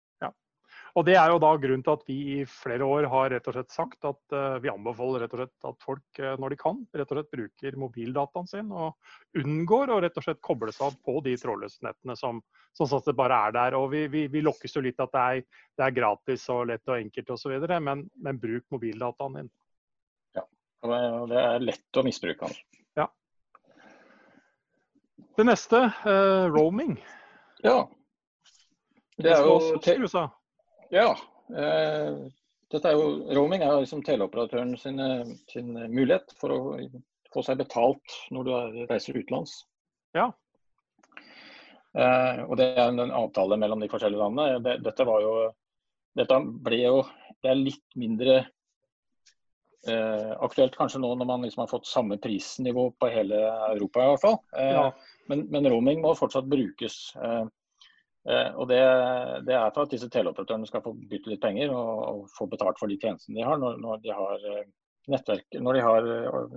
Og 0.96 1.04
Det 1.04 1.12
er 1.20 1.28
jo 1.28 1.40
da 1.42 1.50
grunnen 1.60 1.82
til 1.84 1.92
at 1.92 2.04
vi 2.08 2.14
i 2.38 2.44
flere 2.48 2.86
år 2.88 3.06
har 3.12 3.28
rett 3.34 3.48
og 3.50 3.52
slett 3.52 3.74
sagt 3.74 4.06
at 4.08 4.32
uh, 4.32 4.56
vi 4.64 4.70
anbefaler 4.72 5.26
rett 5.26 5.34
og 5.34 5.42
slett 5.42 5.66
at 5.68 5.82
folk 5.84 6.20
uh, 6.22 6.30
når 6.40 6.54
de 6.54 6.58
kan, 6.62 6.78
rett 6.96 7.10
og 7.10 7.18
slett 7.18 7.34
bruker 7.34 7.76
mobildataen 7.82 8.48
sin 8.48 8.70
og 8.72 9.36
unngår 9.36 9.92
å 9.92 9.98
rett 10.00 10.16
og 10.16 10.24
slett 10.24 10.40
koble 10.40 10.72
seg 10.72 10.86
av 10.88 10.96
på 11.04 11.18
de 11.26 11.34
trådløsnettene 11.42 12.16
som 12.16 12.40
sånn 12.76 12.94
at 12.96 13.10
det 13.10 13.16
bare 13.18 13.40
er 13.48 13.52
der. 13.56 13.76
Og 13.76 13.90
Vi, 13.92 14.06
vi, 14.12 14.24
vi 14.32 14.42
lokkes 14.44 14.76
jo 14.76 14.84
litt 14.84 15.00
at 15.04 15.12
det 15.12 15.26
er, 15.26 15.42
det 15.76 15.84
er, 15.84 15.94
gratis 15.98 16.48
og 16.52 16.64
lett 16.72 16.88
og 16.88 16.96
enkelt 16.96 17.34
osv., 17.36 17.68
men, 17.76 18.06
men 18.24 18.40
bruk 18.40 18.64
mobildataen 18.72 19.38
din. 19.40 19.52
Ja, 20.36 20.46
og 20.84 21.28
det 21.32 21.42
er 21.42 21.60
lett 21.64 22.00
å 22.00 22.06
misbruke 22.08 22.48
den. 22.48 22.80
Ja. 23.02 23.10
Det 25.36 25.44
neste, 25.44 25.84
uh, 26.08 26.48
roaming. 26.56 26.96
Ja. 27.64 27.82
Det 29.20 29.32
er 29.32 29.44
jo 29.44 29.60
til... 29.84 30.08
Ja. 30.94 31.12
Eh, 31.50 32.16
dette 32.72 32.90
er 32.90 32.96
jo, 32.98 33.10
roaming 33.36 33.62
er 33.62 33.78
liksom 33.82 34.02
teleoperatøren 34.06 34.74
sin, 34.80 34.98
sin, 35.50 35.70
mulighet 35.92 36.34
for 36.40 36.54
å 36.54 36.58
få 37.34 37.44
seg 37.46 37.60
betalt 37.60 38.18
når 38.34 38.48
du 38.48 38.52
reiser 38.90 39.18
utenlands. 39.18 39.60
Ja. 40.16 40.30
Eh, 41.96 42.42
og 42.46 42.56
det 42.58 42.72
er 42.74 42.90
en 42.90 43.14
avtale 43.14 43.58
mellom 43.60 43.82
de 43.82 43.90
forskjellige 43.92 44.20
landene. 44.22 44.58
Det, 44.64 44.80
dette 44.84 45.08
var 45.08 45.22
jo 45.24 45.38
Dette 46.16 46.36
ble 46.64 46.78
jo 46.80 47.00
Det 47.44 47.50
er 47.50 47.58
litt 47.60 47.96
mindre 48.00 48.36
eh, 49.88 50.30
aktuelt 50.44 50.76
kanskje 50.76 51.00
nå 51.02 51.10
når 51.12 51.28
man 51.28 51.44
liksom 51.44 51.62
har 51.62 51.68
fått 51.68 51.88
samme 51.88 52.16
prisnivå 52.20 52.86
på 52.96 53.10
hele 53.12 53.42
Europa 53.70 54.02
i 54.02 54.10
hvert 54.10 54.24
fall. 54.24 54.38
Eh, 54.56 54.72
ja. 54.78 54.86
men, 55.30 55.44
men, 55.52 55.68
roaming 55.72 56.00
må 56.04 56.14
fortsatt 56.16 56.48
brukes. 56.48 56.98
Eh, 57.20 57.44
Eh, 57.44 57.46
og 58.26 58.66
det, 58.66 58.80
det, 59.46 59.54
er 59.54 59.70
for 59.74 59.86
at 59.86 59.92
disse 59.92 60.08
teleoperatørene 60.10 60.66
skal 60.66 60.82
få 60.82 60.92
bytte 60.98 61.30
litt 61.30 61.42
penger 61.44 61.70
og, 61.70 61.92
og, 62.02 62.24
få 62.34 62.48
betalt 62.50 62.80
for 62.80 62.90
de 62.90 62.96
tjenestene 62.98 63.38
de 63.38 63.44
har, 63.46 63.60
når, 63.62 63.76
når 63.82 64.00
de 64.02 64.16
har 64.16 64.48
eh, 64.50 64.64
nettverk 65.12 65.60
Når 65.62 65.78
de 65.78 65.84
har 65.84 66.08
eh, 66.14 66.56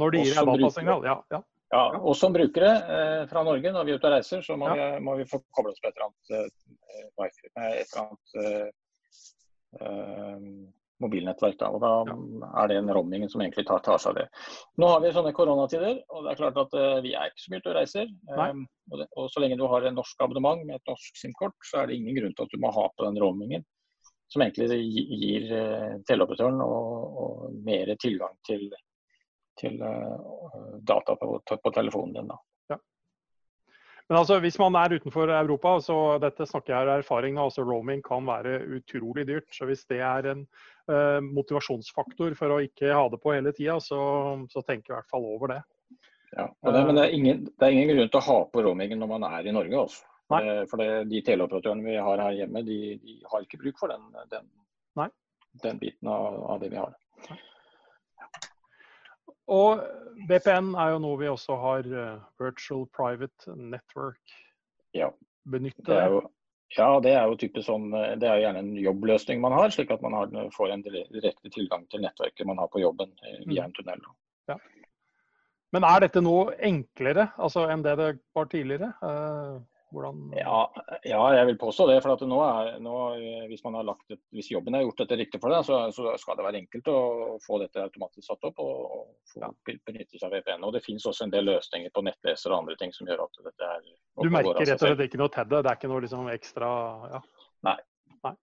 Når 0.00 0.14
de 0.14 0.22
gir 0.24 0.40
datasignal, 0.40 1.04
ja, 1.04 1.18
ja. 1.34 1.42
Ja, 1.74 1.82
og 1.98 2.14
som 2.14 2.32
brukere 2.32 2.70
eh, 2.94 3.22
fra 3.26 3.42
Norge 3.42 3.72
når 3.74 3.86
vi 3.88 3.92
er 3.92 3.98
ute 3.98 4.06
og 4.06 4.14
reiser, 4.14 4.42
så 4.46 4.54
må, 4.58 4.68
ja. 4.70 4.92
vi, 4.94 5.04
må 5.04 5.16
vi 5.18 5.26
få 5.26 5.40
koble 5.56 5.72
oss 5.74 5.82
på 5.82 5.90
et 5.90 5.96
eller 5.96 6.06
annet, 6.06 6.26
eh, 6.38 7.08
wifi, 7.18 7.48
et 7.50 7.56
eller 7.82 8.02
annet 8.04 8.28
eh, 8.44 8.68
mobilnettverk. 11.02 11.58
Da, 11.60 11.68
og 11.74 11.82
da 11.82 11.92
ja. 12.08 12.16
er 12.62 12.70
det 12.70 12.78
en 12.80 12.90
roamingen 12.96 13.30
som 13.32 13.42
egentlig 13.44 13.66
tar, 13.68 13.82
tar, 13.84 14.00
seg 14.02 14.12
av 14.12 14.18
det. 14.20 14.26
Nå 14.80 14.90
har 14.92 15.02
vi 15.04 15.12
sånne 15.14 15.34
koronatider, 15.36 16.00
og 16.08 16.24
det 16.24 16.32
er 16.32 16.40
klart 16.40 16.60
at 16.62 16.76
uh, 16.78 16.98
vi 17.04 17.14
er 17.18 17.30
ikke 17.30 17.44
så 17.44 17.52
mye 17.52 17.62
ute 17.62 17.72
og 17.72 17.78
reiser. 17.78 18.10
Um, 18.32 18.64
og, 18.90 18.98
det, 19.00 19.08
og, 19.12 19.30
så 19.32 19.42
lenge 19.42 19.60
du 19.60 19.66
har 19.70 19.86
en 19.86 19.98
norsk 20.00 20.26
abonnement 20.26 20.64
med 20.64 20.78
et 20.78 20.92
norsk 20.92 21.22
SIM-kort, 21.22 21.56
så 21.68 21.82
er 21.82 21.90
det 21.90 22.00
ingen 22.00 22.18
grunn 22.18 22.36
til 22.36 22.48
at 22.48 22.54
du 22.54 22.62
må 22.62 22.72
ha 22.76 22.88
på 22.92 23.08
den 23.08 23.20
roamingen. 23.22 23.66
Som 24.32 24.42
egentlig 24.42 24.80
gir 24.82 25.46
uh, 25.52 25.94
teleoperatøren 26.08 26.58
og, 26.64 27.22
og 27.22 27.62
mer 27.66 27.92
tilgang 28.02 28.34
til, 28.48 28.66
til 29.60 29.78
uh, 29.82 30.76
data 30.82 31.14
på, 31.20 31.36
på, 31.46 31.74
telefonen 31.76 32.16
din. 32.16 32.32
Da. 32.32 32.40
Men 34.08 34.20
altså, 34.20 34.38
hvis 34.38 34.58
man 34.62 34.76
er 34.78 34.94
utenfor 35.00 35.30
Europa, 35.34 35.72
så 35.82 35.96
dette 36.22 36.46
snakker 36.46 36.72
jeg 36.72 36.86
av 36.86 37.00
erfaring 37.00 37.40
altså 37.42 37.64
Roaming 37.66 38.04
kan 38.06 38.26
være 38.28 38.60
utrolig 38.76 39.24
dyrt. 39.26 39.48
Så 39.50 39.66
hvis 39.66 39.82
det 39.90 39.98
er 39.98 40.28
en 40.30 40.44
uh, 40.90 41.18
motivasjonsfaktor 41.26 42.36
for 42.38 42.54
å 42.54 42.60
ikke 42.62 42.92
ha 42.94 43.08
det 43.10 43.18
på 43.22 43.34
hele 43.34 43.50
tida, 43.56 43.80
så, 43.82 43.98
så 44.52 44.62
tenk 44.62 44.86
i 44.86 44.94
hvert 44.94 45.10
fall 45.10 45.26
over 45.26 45.56
det. 45.56 45.62
Ja, 46.36 46.46
det, 46.46 46.84
Men 46.86 46.94
det 46.94 47.02
er, 47.02 47.16
ingen, 47.16 47.42
det 47.48 47.66
er, 47.66 47.74
ingen, 47.74 47.96
grunn 47.96 48.12
til 48.12 48.20
å 48.20 48.26
ha 48.28 48.38
på 48.52 48.62
roamingen 48.62 49.02
når 49.02 49.10
man 49.16 49.26
er 49.30 49.48
i 49.48 49.54
Norge. 49.56 49.82
Altså. 49.82 50.06
Nei. 50.30 50.40
Eh, 50.42 50.62
for 50.70 50.82
det, 50.82 50.88
de 51.10 51.22
teleoperatørene 51.26 51.86
vi 51.86 51.98
har 52.02 52.22
her 52.22 52.38
hjemme, 52.40 52.62
de, 52.66 52.78
de 53.02 53.18
har 53.30 53.42
ikke 53.42 53.60
bruk 53.62 53.78
for 53.82 53.94
den, 53.94 54.06
den, 54.30 54.48
den 55.62 55.82
biten 55.82 56.10
av, 56.10 56.40
av, 56.46 56.62
det 56.62 56.70
vi 56.74 56.80
har. 56.82 56.94
Nei. 57.30 57.38
Og 59.52 59.82
VPN 60.28 60.72
er 60.74 60.94
jo 60.94 61.02
noe 61.04 61.20
vi 61.20 61.28
også 61.30 61.58
har 61.60 61.86
uh, 61.90 62.24
virtual 62.40 62.86
private 62.96 63.54
network 63.56 64.34
ja. 64.96 65.10
jo, 66.10 66.22
ja, 66.74 66.88
det 67.00 67.12
er 67.14 67.28
jo 67.28 67.36
typisk 67.38 67.68
sånn, 67.68 67.90
eh, 67.94 68.14
det 68.18 68.26
er 68.26 68.40
gjerne 68.42 68.62
en 68.64 68.72
jobbløsning 68.80 69.42
man 69.42 69.54
har, 69.54 69.70
slik 69.74 69.92
at 69.94 70.02
man 70.02 70.16
har, 70.16 70.32
får 70.54 70.72
en 70.74 70.82
direkte 70.86 71.52
tilgang 71.52 71.84
til 71.92 72.02
nettverket 72.02 72.48
man 72.48 72.58
har 72.58 72.70
på 72.72 72.82
jobben 72.82 73.12
eh, 73.22 73.42
via 73.44 73.62
mm. 73.62 73.68
en 73.68 73.76
tunnel. 73.76 74.02
Ja. 74.50 74.56
Men 75.74 75.86
er 75.86 76.02
dette 76.06 76.22
noe 76.24 76.56
enklere 76.64 77.28
altså, 77.36 77.66
enn 77.70 77.84
det 77.86 77.96
det 78.00 78.10
var 78.34 78.50
tidligere? 78.50 78.90
Uh, 79.02 79.60
hvordan... 79.96 80.20
Ja, 80.36 80.58
ja, 81.08 81.20
jeg 81.38 81.48
vil 81.50 81.58
påstå 81.60 81.86
det. 81.90 81.96
for 82.04 82.26
nå 82.28 82.40
er, 82.44 82.70
nå, 82.84 82.96
hvis, 83.50 83.62
et, 83.64 84.20
hvis, 84.36 84.50
jobben 84.52 84.76
er 84.76 84.84
gjort 84.84 85.02
dette 85.02 85.18
riktig 85.20 85.40
for 85.42 85.54
deg, 85.54 85.64
så, 85.66 85.80
så, 85.96 86.12
skal 86.20 86.38
det 86.38 86.46
være 86.46 86.60
enkelt 86.62 86.90
å 86.92 86.98
få 87.44 87.60
dette 87.62 87.82
automatisk 87.82 88.28
satt 88.28 88.48
opp 88.50 88.60
og, 88.64 88.76
og 88.98 89.40
ja. 89.40 89.50
benytte 89.64 90.18
seg 90.18 90.28
av 90.28 90.36
VPN. 90.36 90.68
Og 90.68 90.76
Det 90.76 90.84
finnes 90.84 91.08
også 91.08 91.26
en 91.26 91.34
del 91.34 91.48
løsninger 91.48 91.94
på 91.94 92.04
nettleser 92.06 92.52
og 92.52 92.62
andre 92.62 92.78
ting 92.80 92.94
som 92.96 93.08
gjør 93.08 93.24
at 93.26 93.42
dette 93.48 93.72
er 93.72 93.82
Du 94.22 94.30
merker 94.30 94.62
rett 94.62 94.76
og 94.76 94.84
slett 94.84 95.04
ikke 95.08 95.22
noe 95.22 95.32
til 95.32 95.50
det? 95.50 95.64
Det 95.64 95.72
er 95.72 95.80
ikke 95.80 95.92
noe 95.92 96.04
liksom 96.04 96.30
ekstra 96.34 96.70
ja. 97.16 97.24
Nei. 97.66 97.76
Nei. 98.26 98.36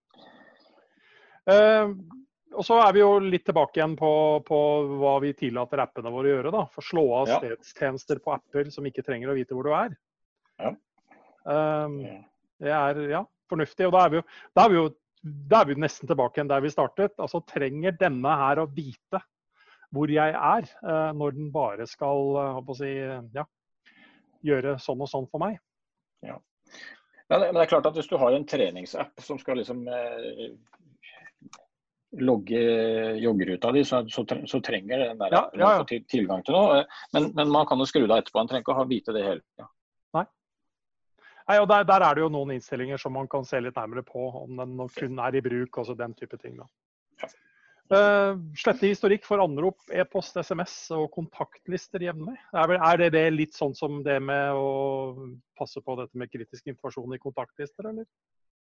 Uh, 1.43 1.93
og 2.53 2.65
så 2.65 2.77
er 2.83 2.93
vi 2.95 3.01
jo 3.01 3.11
litt 3.23 3.45
tilbake 3.47 3.79
igjen 3.79 3.95
på, 3.97 4.09
på 4.45 4.57
hva 5.01 5.13
vi 5.23 5.33
tillater 5.37 5.81
appene 5.83 6.11
våre 6.13 6.29
å 6.29 6.35
gjøre. 6.35 6.53
da, 6.53 6.63
For 6.73 6.85
slå 6.85 7.05
av 7.21 7.31
ja. 7.31 7.37
stedstjenester 7.41 8.21
på 8.23 8.33
apper 8.35 8.69
som 8.73 8.85
ikke 8.87 9.05
trenger 9.05 9.31
å 9.31 9.37
vite 9.37 9.57
hvor 9.57 9.67
du 9.67 9.73
er. 9.77 9.95
Ja. 10.61 10.73
Um, 11.43 11.99
det 12.63 12.71
er 12.73 12.99
ja, 13.11 13.23
fornuftig. 13.51 13.87
Og 13.87 13.95
da 13.95 14.05
er, 14.05 14.13
vi 14.13 14.19
jo, 14.21 14.25
da, 14.55 14.65
er 14.65 14.71
vi 14.71 14.79
jo, 14.79 14.87
da 15.51 15.61
er 15.61 15.69
vi 15.69 15.79
nesten 15.83 16.09
tilbake 16.09 16.39
igjen 16.39 16.51
der 16.51 16.63
vi 16.63 16.73
startet. 16.73 17.15
Altså 17.19 17.43
Trenger 17.49 17.95
denne 17.99 18.37
her 18.43 18.63
å 18.63 18.69
vite 18.71 19.23
hvor 19.93 20.09
jeg 20.09 20.33
er, 20.33 20.69
uh, 20.81 21.11
når 21.13 21.35
den 21.37 21.51
bare 21.53 21.85
skal 21.85 22.37
uh, 22.57 22.71
si, 22.79 22.95
ja, 23.35 23.43
gjøre 24.43 24.77
sånn 24.81 25.03
og 25.05 25.09
sånn 25.11 25.29
for 25.29 25.43
meg? 25.43 25.59
Ja. 26.25 26.39
Men 27.29 27.45
det 27.55 27.63
er 27.63 27.71
klart 27.71 27.87
at 27.89 27.97
hvis 27.97 28.09
du 28.09 28.17
har 28.21 28.35
en 28.35 28.45
treningsapp 28.47 29.21
som 29.23 29.39
skal 29.41 29.57
liksom 29.57 29.85
eh, 29.87 30.49
logge 32.21 32.63
joggeruta 33.23 33.71
di, 33.73 33.83
så, 33.87 34.03
så, 34.11 34.59
trenger 34.61 35.07
den 35.07 35.21
der 35.21 35.33
ja, 35.33 35.43
ja, 35.57 35.71
ja. 35.79 36.01
tilgang 36.11 36.43
til 36.45 36.57
noe. 36.57 36.83
Men, 37.15 37.31
men, 37.33 37.53
man 37.53 37.65
kan 37.69 37.81
jo 37.81 37.87
skru 37.89 38.03
deg 38.03 38.19
etterpå. 38.19 38.41
Man 38.41 38.51
trenger 38.51 38.65
ikke 38.65 38.75
å 38.83 38.89
vite 38.89 39.15
det 39.15 39.23
hele 39.25 39.41
tida. 39.41 39.69
Nei, 41.49 41.57
og 41.59 41.67
der, 41.67 41.83
der, 41.87 42.05
er 42.05 42.15
det 42.15 42.23
jo 42.23 42.31
noen 42.31 42.53
innstillinger 42.55 43.01
som 43.01 43.15
man 43.17 43.27
kan 43.31 43.43
se 43.47 43.59
litt 43.59 43.75
nærmere 43.75 44.05
på, 44.07 44.29
om 44.43 44.59
den 44.61 44.77
kun 44.95 45.19
er 45.19 45.35
i 45.35 45.43
bruk, 45.43 45.81
også 45.81 45.95
den 45.99 46.15
type 46.15 46.39
ting. 46.39 46.55
da. 46.61 46.69
Uh, 47.93 48.39
slette 48.57 48.87
historikk 48.87 49.25
for 49.27 49.43
anrop, 49.43 49.83
e-post, 49.91 50.37
SMS 50.39 50.75
og 50.95 51.09
kontaktlister 51.13 52.05
jevnlig. 52.05 52.37
Er, 52.55 52.77
er, 52.77 53.01
det, 53.01 53.09
det 53.13 53.25
litt 53.35 53.57
sånn 53.57 53.75
som 53.77 53.99
det 54.05 54.15
med 54.23 54.55
å 54.55 55.27
passe 55.59 55.83
på 55.83 55.97
dette 55.99 56.17
med 56.17 56.31
kritisk 56.31 56.71
informasjon 56.71 57.17
i 57.17 57.21
kontaktlister, 57.21 57.91
eller? 57.91 58.07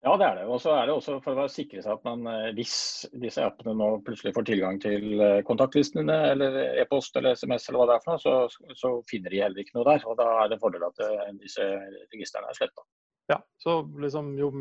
Ja, 0.06 0.14
det 0.18 0.26
er 0.28 0.36
det. 0.38 0.46
Og 0.46 0.60
så 0.62 0.74
er 0.78 0.86
det 0.88 0.94
også 0.94 1.18
for 1.26 1.40
å 1.42 1.48
sikre 1.50 1.82
seg 1.82 1.98
at 1.98 2.04
man, 2.06 2.28
eh, 2.30 2.52
hvis 2.58 2.76
disse 3.18 3.44
appene 3.44 3.74
nå 3.78 3.88
plutselig 4.06 4.36
får 4.36 4.46
tilgang 4.48 4.78
til 4.82 5.18
eh, 5.18 5.40
kontaktlistene 5.48 6.18
eller 6.34 6.60
e-post 6.84 7.18
eller 7.18 7.38
SMS 7.40 7.66
eller 7.68 7.82
hva 7.82 7.88
det 7.90 7.96
er 7.98 8.04
for 8.06 8.14
noe, 8.14 8.22
så, 8.22 8.76
så, 8.78 8.92
finner 9.10 9.34
de 9.34 9.42
heller 9.42 9.64
ikke 9.64 9.78
noe 9.80 9.88
der. 9.90 10.06
Og 10.06 10.20
da 10.20 10.28
er 10.44 10.52
det 10.52 10.60
en 10.60 10.64
fordel 10.64 10.86
at 10.88 11.02
eh, 11.04 11.32
disse 11.42 11.66
registrene 12.14 12.52
er 12.52 12.60
sletta. 12.60 12.86
Ja, 13.34 13.42
så 13.60 13.82
liksom 14.00 14.36
jo, 14.40 14.52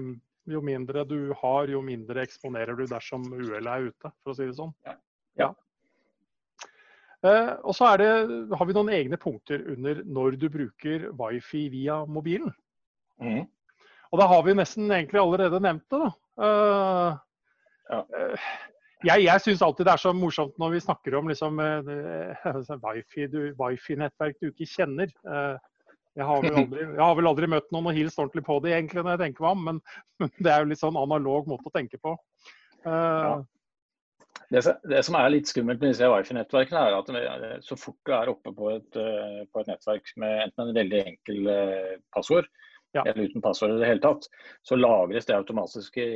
jo, 0.50 0.62
mindre 0.64 1.04
du 1.06 1.18
har, 1.42 1.68
jo 1.70 1.84
mindre 1.84 2.24
eksponerer 2.24 2.78
du 2.78 2.86
dersom 2.90 3.28
uhellet 3.36 3.70
er 3.70 3.90
ute, 3.92 4.12
for 4.24 4.32
å 4.32 4.38
si 4.38 4.48
det 4.48 4.56
sånn. 4.56 4.72
Ja. 4.88 4.96
ja. 5.44 5.50
Eh, 7.26 7.52
og 7.60 7.76
så 7.76 7.92
det, 8.00 8.08
har 8.56 8.68
vi 8.68 8.76
noen 8.76 8.94
egne 8.94 9.20
punkter 9.20 9.62
under 9.76 10.00
når 10.02 10.40
du 10.40 10.48
bruker 10.52 11.10
wifi 11.20 11.66
via 11.72 12.00
mobilen. 12.08 12.56
Mm. 13.22 13.44
Og 14.12 14.20
da 14.20 14.28
har 14.30 14.42
vi 14.46 14.54
nesten 14.56 14.90
egentlig 14.90 15.20
allerede 15.20 15.60
nevnt 15.62 15.86
det, 15.90 16.00
da. 16.02 16.10
Uh, 16.36 17.12
ja. 17.90 18.00
uh, 18.02 18.50
jeg 19.06 19.24
jeg 19.24 19.42
syns 19.44 19.62
alltid 19.64 19.86
det 19.86 19.92
er 19.94 20.02
så 20.02 20.12
morsomt 20.16 20.56
når 20.60 20.74
vi 20.74 20.82
snakker 20.84 21.16
om 21.18 21.30
liksom, 21.30 21.58
uh, 21.62 23.56
wifi-nettverk 23.60 24.38
du 24.40 24.50
ikke 24.50 24.68
kjenner. 24.70 25.10
Jeg 26.16 26.24
har, 26.24 26.46
aldri, 26.48 26.80
jeg 26.80 27.02
har, 27.02 27.16
vel 27.18 27.28
aldri, 27.28 27.48
møtt 27.52 27.66
noen 27.74 27.90
og 27.90 27.96
hilst 27.96 28.16
ordentlig 28.22 28.46
på 28.46 28.54
det 28.64 28.72
egentlig 28.72 29.02
når 29.02 29.14
jeg 29.14 29.22
tenker 29.26 29.44
meg 29.44 29.50
om, 29.52 29.66
men, 29.66 29.80
men, 30.22 30.30
det 30.40 30.52
er 30.52 30.62
jo 30.62 30.70
litt 30.70 30.80
sånn 30.80 30.96
analog 30.96 31.50
måte 31.50 31.68
å 31.68 31.74
tenke 31.74 32.00
på. 32.00 32.14
Ja. 32.86 33.34
Det, 34.48 34.62
det, 34.88 35.02
som 35.04 35.18
er 35.18 35.28
litt 35.34 35.50
skummelt 35.50 35.82
med 35.82 35.92
disse 35.92 36.08
wifi-nettverkene, 36.08 36.86
er 36.88 36.96
at 36.96 37.66
så 37.66 37.76
fort 37.76 37.98
du 38.08 38.14
er 38.16 38.32
oppe 38.32 38.54
på 38.56 38.70
et, 38.78 38.96
på 38.96 39.60
et 39.60 39.68
nettverk 39.68 40.08
med 40.22 40.46
enten 40.46 40.70
en 40.70 40.78
veldig 40.78 41.02
enkel 41.12 41.52
passord, 42.16 42.48
ja. 42.94 43.02
eller 43.02 43.22
uten 43.22 43.42
passord 43.42 43.74
i 43.74 43.78
det 43.80 43.88
hele 43.90 44.02
tatt, 44.04 44.28
så 44.62 44.78
lagres 44.78 45.26
det 45.26 45.36
automatisk 45.36 45.98
i 46.02 46.08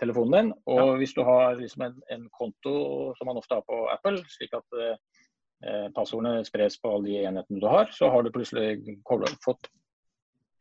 telefonen 0.00 0.34
din. 0.36 0.52
Og 0.70 0.80
ja. 0.80 0.96
hvis 1.00 1.14
du 1.16 1.22
har 1.26 1.56
liksom 1.60 1.86
en, 1.88 2.00
en, 2.14 2.26
konto 2.32 2.74
som 3.18 3.30
man 3.30 3.40
ofte 3.40 3.58
har 3.58 3.64
på 3.68 3.84
Apple, 3.92 4.20
slik 4.36 4.56
at 4.56 4.80
eh, 4.80 5.88
passordene 5.96 6.44
spres 6.46 6.78
på 6.80 6.96
alle 6.96 7.08
de 7.08 7.24
enhetene 7.24 7.62
du 7.62 7.68
har, 7.70 7.88
så 7.94 8.10
har 8.12 8.24
du 8.24 8.32
plutselig 8.34 8.98
fått 9.44 9.70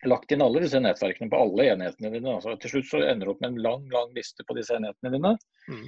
lagt 0.07 0.31
inn 0.31 0.43
alle 0.43 0.63
disse 0.63 0.79
nettverkene 0.83 1.31
på 1.31 1.39
alle 1.39 1.69
enhetene 1.73 2.11
dine. 2.13 2.35
Altså, 2.37 2.55
til 2.59 2.75
slutt 2.75 2.89
så 2.91 3.03
ender 3.07 3.27
du 3.27 3.33
opp 3.33 3.43
med 3.43 3.53
en 3.53 3.63
lang 3.63 3.85
lang 3.91 4.13
liste 4.15 4.45
på 4.47 4.57
disse 4.57 4.75
enhetene 4.75 5.13
dine. 5.15 5.35
Mm. 5.69 5.85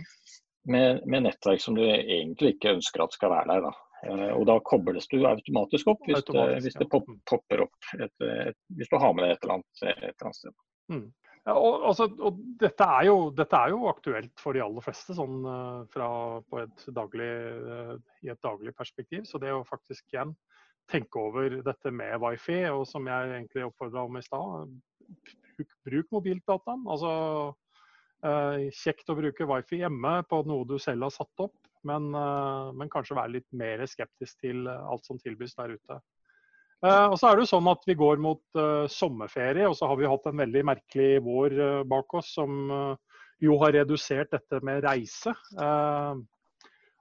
Med, 0.65 1.03
med, 1.05 1.27
nettverk 1.27 1.61
som 1.61 1.75
du 1.77 1.83
egentlig 1.85 2.55
ikke 2.55 2.77
ønsker 2.79 3.03
at 3.03 3.13
skal 3.13 3.33
være 3.35 3.51
der. 3.51 3.67
Da. 3.67 3.84
Eh, 4.05 4.31
og 4.35 4.45
da 4.49 4.59
kobles 4.65 5.09
du 5.11 5.17
automatisk 5.25 5.91
opp 5.93 6.03
hvis, 6.05 6.21
automatisk, 6.21 6.55
det, 6.55 6.63
hvis 6.65 6.79
det, 6.81 6.89
popper 7.29 7.65
opp 7.65 7.93
et, 7.97 8.25
et, 8.25 8.57
hvis 8.77 8.91
du 8.91 8.97
har 9.01 9.15
med 9.17 9.25
deg 9.25 9.35
et 9.35 9.45
eller 9.45 9.55
annet, 9.57 9.85
et 9.85 10.09
eller 10.11 10.27
annet 10.29 10.39
sted. 10.41 10.57
Mm. 10.93 11.05
Ja, 11.45 11.53
og, 11.53 11.83
altså, 11.91 12.07
og 12.25 12.37
dette, 12.61 12.85
er 12.85 13.07
jo, 13.09 13.17
dette, 13.37 13.57
er 13.57 13.73
jo, 13.73 13.83
aktuelt 13.89 14.41
for 14.41 14.57
de 14.57 14.63
aller 14.65 14.85
fleste 14.85 15.13
sånn, 15.13 15.43
uh, 15.45 15.83
fra, 15.93 16.07
et 16.63 16.85
daglig, 16.95 17.31
i 18.25 18.31
et 18.33 18.41
daglig 18.41 18.73
perspektiv. 18.77 19.27
Så 19.29 19.41
det 19.41 19.53
å 19.53 19.65
faktisk 19.69 20.07
igjen 20.13 20.33
tenke 20.89 21.21
over 21.21 21.59
dette 21.65 21.91
med 21.93 22.17
wifi, 22.21 22.63
og 22.69 22.85
som 22.89 23.05
jeg 23.09 23.35
egentlig 23.35 23.67
oppfordra 23.67 24.05
om 24.05 24.17
i 24.17 24.23
stad, 24.25 24.73
bruk, 25.57 25.77
bruk 25.85 26.11
mobildataen. 26.17 26.85
Altså, 26.89 27.13
eh, 28.25 28.65
kjekt 28.81 29.09
å 29.09 29.17
bruke 29.17 29.49
wifi 29.49 29.81
hjemme 29.81 30.17
på 30.29 30.41
noe 30.49 30.65
du 30.69 30.77
selv 30.81 31.07
har 31.07 31.13
satt 31.13 31.45
opp 31.45 31.64
men, 31.85 32.09
eh, 32.15 32.73
men, 32.73 32.91
kanskje 32.91 33.17
være 33.17 33.35
litt 33.37 33.47
mer 33.57 33.85
skeptisk 33.89 34.41
til 34.43 34.67
eh, 34.67 34.85
alt 34.91 35.05
som 35.07 35.19
tilbys 35.21 35.55
der 35.57 35.75
ute. 35.77 35.99
Eh, 36.85 37.07
og 37.07 37.17
så 37.17 37.29
er 37.29 37.37
det 37.37 37.45
jo 37.45 37.51
sånn 37.53 37.71
at 37.71 37.85
Vi 37.87 37.97
går 37.97 38.21
mot 38.21 38.61
sommerferie, 38.91 39.67
og 39.69 39.77
så 39.77 39.89
har 39.89 39.99
vi 39.99 40.09
hatt 40.09 40.29
en 40.29 40.43
veldig 40.43 40.63
merkelig 40.73 41.23
vår 41.25 41.59
bak 41.89 42.17
oss 42.19 42.33
som 42.35 42.69
jo 43.43 43.57
har 43.61 43.75
redusert 43.75 44.31
dette 44.31 44.61
med 44.63 44.83
reise. 44.85 45.33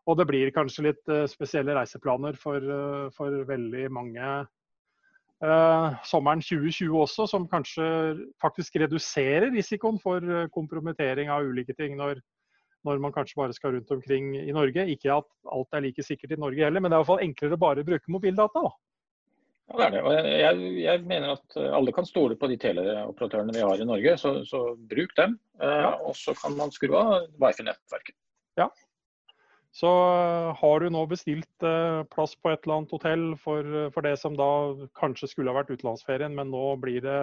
Og 0.05 0.19
det 0.19 0.27
blir 0.29 0.53
kanskje 0.53 0.89
litt 0.89 1.13
spesielle 1.31 1.77
reiseplaner 1.77 2.37
for, 2.37 2.65
for 3.17 3.45
veldig 3.49 3.87
mange 3.95 4.33
sommeren 6.09 6.43
2020 6.45 6.97
også, 7.05 7.29
som 7.31 7.47
kanskje 7.51 7.87
faktisk 8.43 8.79
reduserer 8.83 9.51
risikoen 9.55 10.01
for 10.03 10.49
kompromittering 10.55 11.33
av 11.33 11.47
ulike 11.47 11.77
ting 11.77 11.99
når 12.01 12.23
når 12.85 13.03
man 13.03 13.15
kanskje 13.15 13.39
bare 13.41 13.57
skal 13.57 13.77
rundt 13.77 13.93
omkring 13.95 14.33
i 14.39 14.53
Norge. 14.55 14.87
Ikke 14.93 15.13
at 15.17 15.29
alt 15.53 15.77
er 15.77 15.87
like 15.87 16.05
sikkert 16.05 16.37
i 16.37 16.41
Norge 16.41 16.65
heller, 16.65 16.83
men 16.83 16.93
det 16.93 16.97
er 16.97 17.01
i 17.01 17.05
hvert 17.05 17.13
fall 17.15 17.27
enklere 17.27 17.59
å 17.59 17.65
bare 17.65 17.87
bruke 17.87 18.13
mobildata. 18.13 18.65
da. 18.67 18.75
Ja, 19.73 19.77
det 19.79 19.85
er 19.85 19.93
det. 19.95 20.01
Og 20.05 20.13
jeg, 20.29 20.73
jeg, 20.85 21.03
mener 21.09 21.37
at 21.39 21.57
alle 21.79 21.93
kan 21.97 22.07
stole 22.07 22.37
på 22.37 22.49
de 22.51 22.59
teleoperatørene 22.61 23.55
vi 23.57 23.63
har 23.65 23.81
i 23.81 23.87
Norge, 23.89 24.17
så, 24.21 24.35
så 24.49 24.65
bruk 24.91 25.15
dem. 25.17 25.39
Eh, 25.61 25.79
ja. 25.87 25.95
Og 26.05 26.17
så 26.19 26.35
kan 26.37 26.57
man 26.59 26.73
skru 26.75 26.93
av 26.99 27.31
wifi-nettverket. 27.41 28.17
Ja. 28.61 28.69
Så 29.75 29.89
eh, 29.89 30.51
har 30.61 30.85
du 30.85 30.93
nå 30.93 31.07
bestilt 31.11 31.67
eh, 31.67 32.03
plass 32.13 32.37
på 32.37 32.53
et 32.53 32.61
eller 32.63 32.83
annet 32.83 32.95
hotell 32.95 33.27
for, 33.41 33.71
for, 33.97 34.05
det 34.07 34.19
som 34.21 34.37
da 34.39 34.51
kanskje 35.01 35.33
skulle 35.33 35.55
ha 35.55 35.63
vært 35.63 35.73
utenlandsferien, 35.73 36.37
men 36.37 36.53
nå 36.53 36.67
blir 36.85 37.01
det 37.05 37.21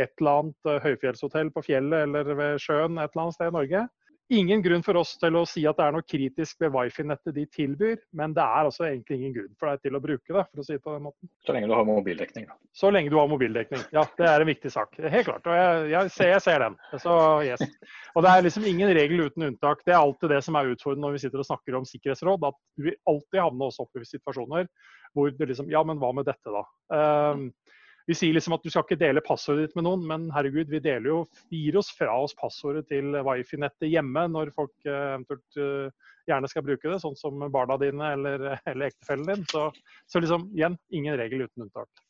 et 0.00 0.12
eller 0.20 0.42
annet 0.42 0.84
høyfjellshotell 0.84 1.54
på 1.54 1.64
fjellet 1.66 2.06
eller 2.06 2.34
ved 2.34 2.60
sjøen 2.62 2.98
et 2.98 3.10
eller 3.10 3.24
annet 3.24 3.38
sted 3.38 3.50
i 3.50 3.56
Norge, 3.56 3.86
ingen 4.30 4.62
grunn 4.62 4.82
for 4.86 4.98
oss 5.00 5.16
til 5.20 5.36
å 5.38 5.42
si 5.48 5.64
at 5.68 5.78
det 5.78 5.86
er 5.86 5.94
noe 5.94 6.06
kritisk 6.06 6.60
ved 6.62 6.72
wifi-nettet 6.74 7.34
de 7.36 7.44
tilbyr, 7.50 7.96
men 8.16 8.34
det 8.36 8.44
er 8.44 8.68
altså 8.68 8.86
egentlig 8.86 9.18
ingen 9.18 9.34
grunn 9.36 9.54
for 9.58 9.70
deg 9.70 9.82
til 9.86 9.98
å 9.98 10.02
bruke 10.04 10.36
det, 10.36 10.44
for 10.46 10.62
å 10.62 10.66
si 10.66 10.76
det 10.76 10.82
på 10.84 10.94
den 10.94 11.04
måten. 11.08 11.30
Så 11.46 11.56
lenge 11.56 11.70
du 11.70 11.74
har 11.74 11.88
mobildekning, 11.88 12.46
da. 12.50 12.58
Så 12.76 12.92
lenge 12.94 13.12
du 13.12 13.18
har 13.18 13.30
mobildekning. 13.30 13.82
Ja, 13.96 14.04
det 14.18 14.28
er 14.30 14.44
en 14.44 14.50
viktig 14.50 14.72
sak. 14.74 14.94
Helt 15.00 15.26
klart. 15.26 15.50
Og 15.50 15.58
jeg, 15.58 15.90
jeg, 15.94 16.14
ser, 16.14 16.30
jeg 16.34 16.44
ser, 16.46 16.66
den. 16.66 16.78
Så 17.02 17.16
yes. 17.48 17.66
Og 18.14 18.24
det 18.26 18.30
er 18.30 18.46
liksom 18.46 18.70
ingen 18.70 18.94
regel 18.96 19.26
uten 19.26 19.48
unntak. 19.50 19.82
Det 19.86 19.96
er 19.96 20.00
alltid 20.00 20.34
det 20.36 20.40
som 20.46 20.58
er 20.58 20.72
utfordrende 20.74 21.08
når 21.08 21.18
vi 21.18 21.24
sitter 21.24 21.42
og 21.42 21.50
snakker 21.50 21.80
om 21.80 21.88
sikkerhetsråd, 21.88 22.48
at 22.50 22.58
du 22.78 22.88
vil 22.88 22.98
alltid 23.10 23.42
havne 23.42 23.70
oss 23.70 23.82
opp 23.82 23.98
i 23.98 24.06
situasjoner 24.06 24.70
hvor 25.16 25.30
det 25.34 25.50
liksom 25.50 25.70
Ja, 25.70 25.82
men 25.82 25.98
hva 25.98 26.12
med 26.14 26.28
dette, 26.28 26.54
da? 26.54 26.62
Um, 26.94 27.48
vi 28.10 28.16
sier 28.18 28.34
liksom 28.34 28.56
at 28.56 28.64
du 28.66 28.72
skal 28.72 28.82
ikke 28.82 28.98
dele 28.98 29.22
passordet 29.22 29.68
ditt 29.68 29.76
med 29.78 29.86
noen, 29.86 30.02
men 30.10 30.26
herregud, 30.34 30.66
vi 30.72 30.82
deler 30.82 31.12
jo, 31.12 31.18
gir 31.54 31.76
oss 31.78 31.92
fra 31.94 32.16
oss 32.18 32.34
passordet 32.34 32.88
til 32.90 33.14
wifi-nettet 33.26 33.86
hjemme 33.86 34.24
når 34.32 34.50
folk 34.56 34.72
uh, 34.88 35.14
eventuelt 35.14 35.58
uh, 35.60 36.14
gjerne 36.26 36.50
skal 36.50 36.64
bruke 36.66 36.90
det, 36.90 36.98
sånn 37.04 37.18
som 37.18 37.38
barna 37.54 37.76
dine 37.78 38.12
eller, 38.16 38.46
eller 38.66 38.90
ektefellen 38.90 39.28
din. 39.28 39.44
Så, 39.50 39.68
så, 40.10 40.22
liksom, 40.22 40.48
igjen, 40.58 40.74
ingen 40.90 41.18
regel 41.20 41.44
uten 41.46 41.68
unntak. 41.68 42.02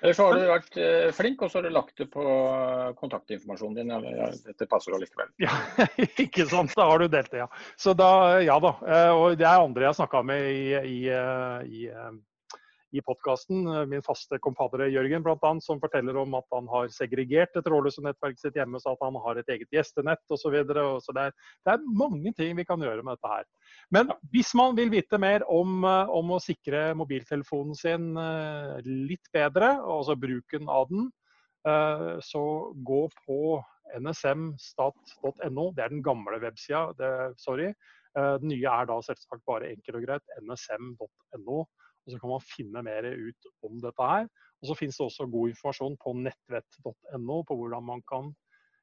Eller 0.00 0.16
så 0.16 0.26
har 0.26 0.38
du 0.38 0.46
vært 0.48 0.76
eh, 0.80 1.10
flink, 1.12 1.42
og 1.44 1.50
så 1.52 1.58
har 1.58 1.66
du 1.66 1.74
lagt 1.74 1.98
det 2.00 2.06
på 2.08 2.22
kontaktinformasjonen 2.96 3.74
din 3.76 3.90
eller 3.92 4.32
dette 4.46 4.64
passer 4.70 4.94
allikevel. 4.96 5.28
Ja, 5.44 5.52
ikke 6.24 6.46
sant. 6.48 6.72
Da 6.72 6.86
har 6.88 7.02
du 7.02 7.10
delt 7.12 7.28
det, 7.34 7.42
ja. 7.42 7.48
Så 7.76 7.92
da, 7.98 8.08
ja 8.40 8.56
da. 8.64 8.72
Og 9.12 9.36
det 9.36 9.44
er 9.44 9.60
andre 9.60 9.84
jeg 9.84 9.92
har 9.92 9.98
snakka 9.98 10.22
med 10.24 10.46
i, 10.48 10.64
i, 10.80 11.02
i 11.68 11.84
i 12.92 13.02
podkasten. 13.04 13.64
Min 13.88 14.02
faste 14.02 14.38
kompadre 14.42 14.88
Jørgen 14.90 15.24
annet, 15.26 15.64
som 15.64 15.80
forteller 15.82 16.16
om 16.18 16.34
at 16.38 16.46
han 16.54 16.68
har 16.70 16.90
segregert 16.94 17.56
et 17.56 17.66
trådløse 17.66 18.02
nettverket 18.04 18.42
sitt 18.42 18.58
hjemme, 18.58 18.80
så 18.82 18.94
at 18.94 19.04
han 19.04 19.18
har 19.22 19.38
et 19.38 19.52
eget 19.52 19.70
gjestenett 19.70 20.22
osv. 20.28 20.40
Så, 20.40 20.50
videre. 20.50 20.84
så 21.04 21.14
det 21.14 21.28
er, 21.28 21.34
det 21.66 21.74
er, 21.74 21.86
mange 22.00 22.32
ting 22.34 22.56
vi 22.58 22.66
kan 22.66 22.82
gjøre 22.82 23.04
med 23.06 23.18
dette 23.18 23.30
her. 23.30 23.46
Men 23.94 24.10
hvis 24.32 24.52
man 24.58 24.74
vil 24.78 24.90
vite 24.90 25.18
mer 25.22 25.44
om, 25.50 25.84
eh, 25.84 26.10
om 26.10 26.34
å 26.34 26.42
sikre 26.42 26.90
mobiltelefonen 26.98 27.76
sin 27.78 28.10
eh, 28.18 28.80
litt 28.86 29.30
bedre, 29.34 29.76
altså 29.78 30.18
bruken 30.18 30.70
av 30.70 30.88
den, 30.90 31.10
eh, 31.68 32.16
så 32.24 32.44
gå 32.86 33.04
på 33.22 33.60
nsmstat.no. 34.00 35.70
Det 35.76 35.84
er 35.84 35.94
den 35.94 36.02
gamle 36.06 36.38
websida, 36.42 36.90
sorry. 37.38 37.72
Den 38.14 38.48
nye 38.50 38.70
er 38.70 38.86
da 38.86 38.96
selvsagt 39.02 39.42
bare 39.46 39.68
enkelt 39.70 39.98
og 39.98 40.04
greit 40.06 40.32
nsm.no. 40.42 41.60
Og 42.10 42.16
så 42.16 42.22
kan 42.22 42.32
man 42.34 42.44
finne 42.44 42.84
mer 42.84 43.06
ut 43.06 43.50
om 43.66 43.80
dette 43.82 44.12
her. 44.12 44.28
Og 44.60 44.68
så 44.68 44.76
finnes 44.76 44.98
det 44.98 45.06
også 45.06 45.28
god 45.30 45.52
informasjon 45.54 45.98
på 46.02 46.14
nettvett.no 46.26 47.42
på 47.48 47.56
hvordan 47.56 47.86
man 47.86 48.02
kan 48.10 48.32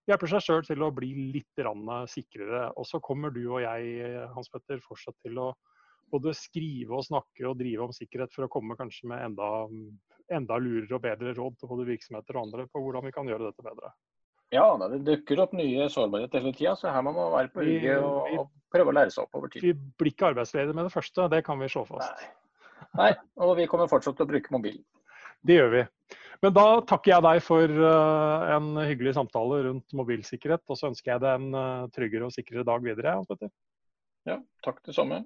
hjelpe 0.07 0.29
seg 0.31 0.43
sjøl 0.43 0.63
til 0.65 0.85
å 0.85 0.93
bli 0.95 1.11
litt 1.35 1.63
sikrere. 2.09 2.71
Og 2.79 2.87
så 2.87 3.01
kommer 3.03 3.33
du 3.35 3.43
og 3.49 3.61
jeg, 3.61 4.27
Hans 4.33 4.49
Petter, 4.53 4.79
fortsatt 4.87 5.17
til 5.25 5.37
å 5.43 5.51
både 6.11 6.33
skrive 6.37 6.95
og 6.95 7.05
snakke 7.05 7.47
og 7.49 7.57
drive 7.59 7.83
om 7.87 7.95
sikkerhet 7.95 8.31
for 8.33 8.47
å 8.47 8.51
komme 8.51 8.77
kanskje 8.79 9.09
med 9.11 9.25
enda, 9.25 9.49
enda 10.31 10.59
lurere 10.61 10.95
og 10.95 11.03
bedre 11.03 11.33
råd 11.35 11.57
til 11.59 11.71
både 11.73 11.89
virksomheter 11.91 12.37
og 12.37 12.47
andre 12.47 12.67
på 12.71 12.83
hvordan 12.83 13.09
vi 13.09 13.15
kan 13.15 13.27
gjøre 13.27 13.49
dette 13.49 13.65
bedre. 13.65 13.91
Ja, 14.55 14.69
det 14.79 15.01
dukker 15.03 15.41
opp 15.43 15.53
nye 15.59 15.89
sårbarheter 15.91 16.39
hele 16.39 16.55
tida, 16.55 16.77
så 16.79 16.93
her 16.95 17.03
må 17.03 17.11
man 17.11 17.33
være 17.33 17.51
på 17.51 17.65
hugget 17.67 17.99
og, 17.99 18.29
og, 18.31 18.51
prøve 18.71 18.93
å 18.93 18.95
lære 18.95 19.11
seg 19.11 19.25
opp 19.25 19.39
over 19.41 19.51
tid. 19.51 19.65
Vi 19.65 19.73
blir 19.99 20.13
ikke 20.13 20.29
arbeidsledige 20.29 20.75
med 20.77 20.87
det 20.87 20.93
første, 20.93 21.27
det 21.33 21.41
kan 21.43 21.59
vi 21.59 21.67
slå 21.71 21.83
fast. 21.89 22.21
Nei. 22.21 22.29
Nei, 22.97 23.11
og 23.43 23.57
vi 23.59 23.67
kommer 23.69 23.89
fortsatt 23.91 24.17
til 24.17 24.27
å 24.27 24.29
bruke 24.29 24.53
mobilen. 24.55 24.83
Det 25.45 25.59
gjør 25.59 25.73
vi. 25.73 25.83
Men 26.45 26.53
da 26.53 26.65
takker 26.85 27.15
jeg 27.15 27.25
deg 27.25 27.39
for 27.45 27.79
uh, 27.81 28.49
en 28.55 28.69
hyggelig 28.85 29.15
samtale 29.17 29.63
rundt 29.67 29.95
mobilsikkerhet, 29.97 30.63
og 30.69 30.77
så 30.77 30.91
ønsker 30.91 31.15
jeg 31.15 31.23
deg 31.23 31.39
en 31.41 31.57
uh, 31.57 31.87
tryggere 31.93 32.29
og 32.29 32.35
sikrere 32.35 32.65
dag 32.67 32.83
videre. 32.85 33.15
Hans 33.17 33.29
Petter. 33.29 33.51
Ja, 34.27 34.37
takk 34.65 34.83
det 34.85 34.95
samme. 34.97 35.23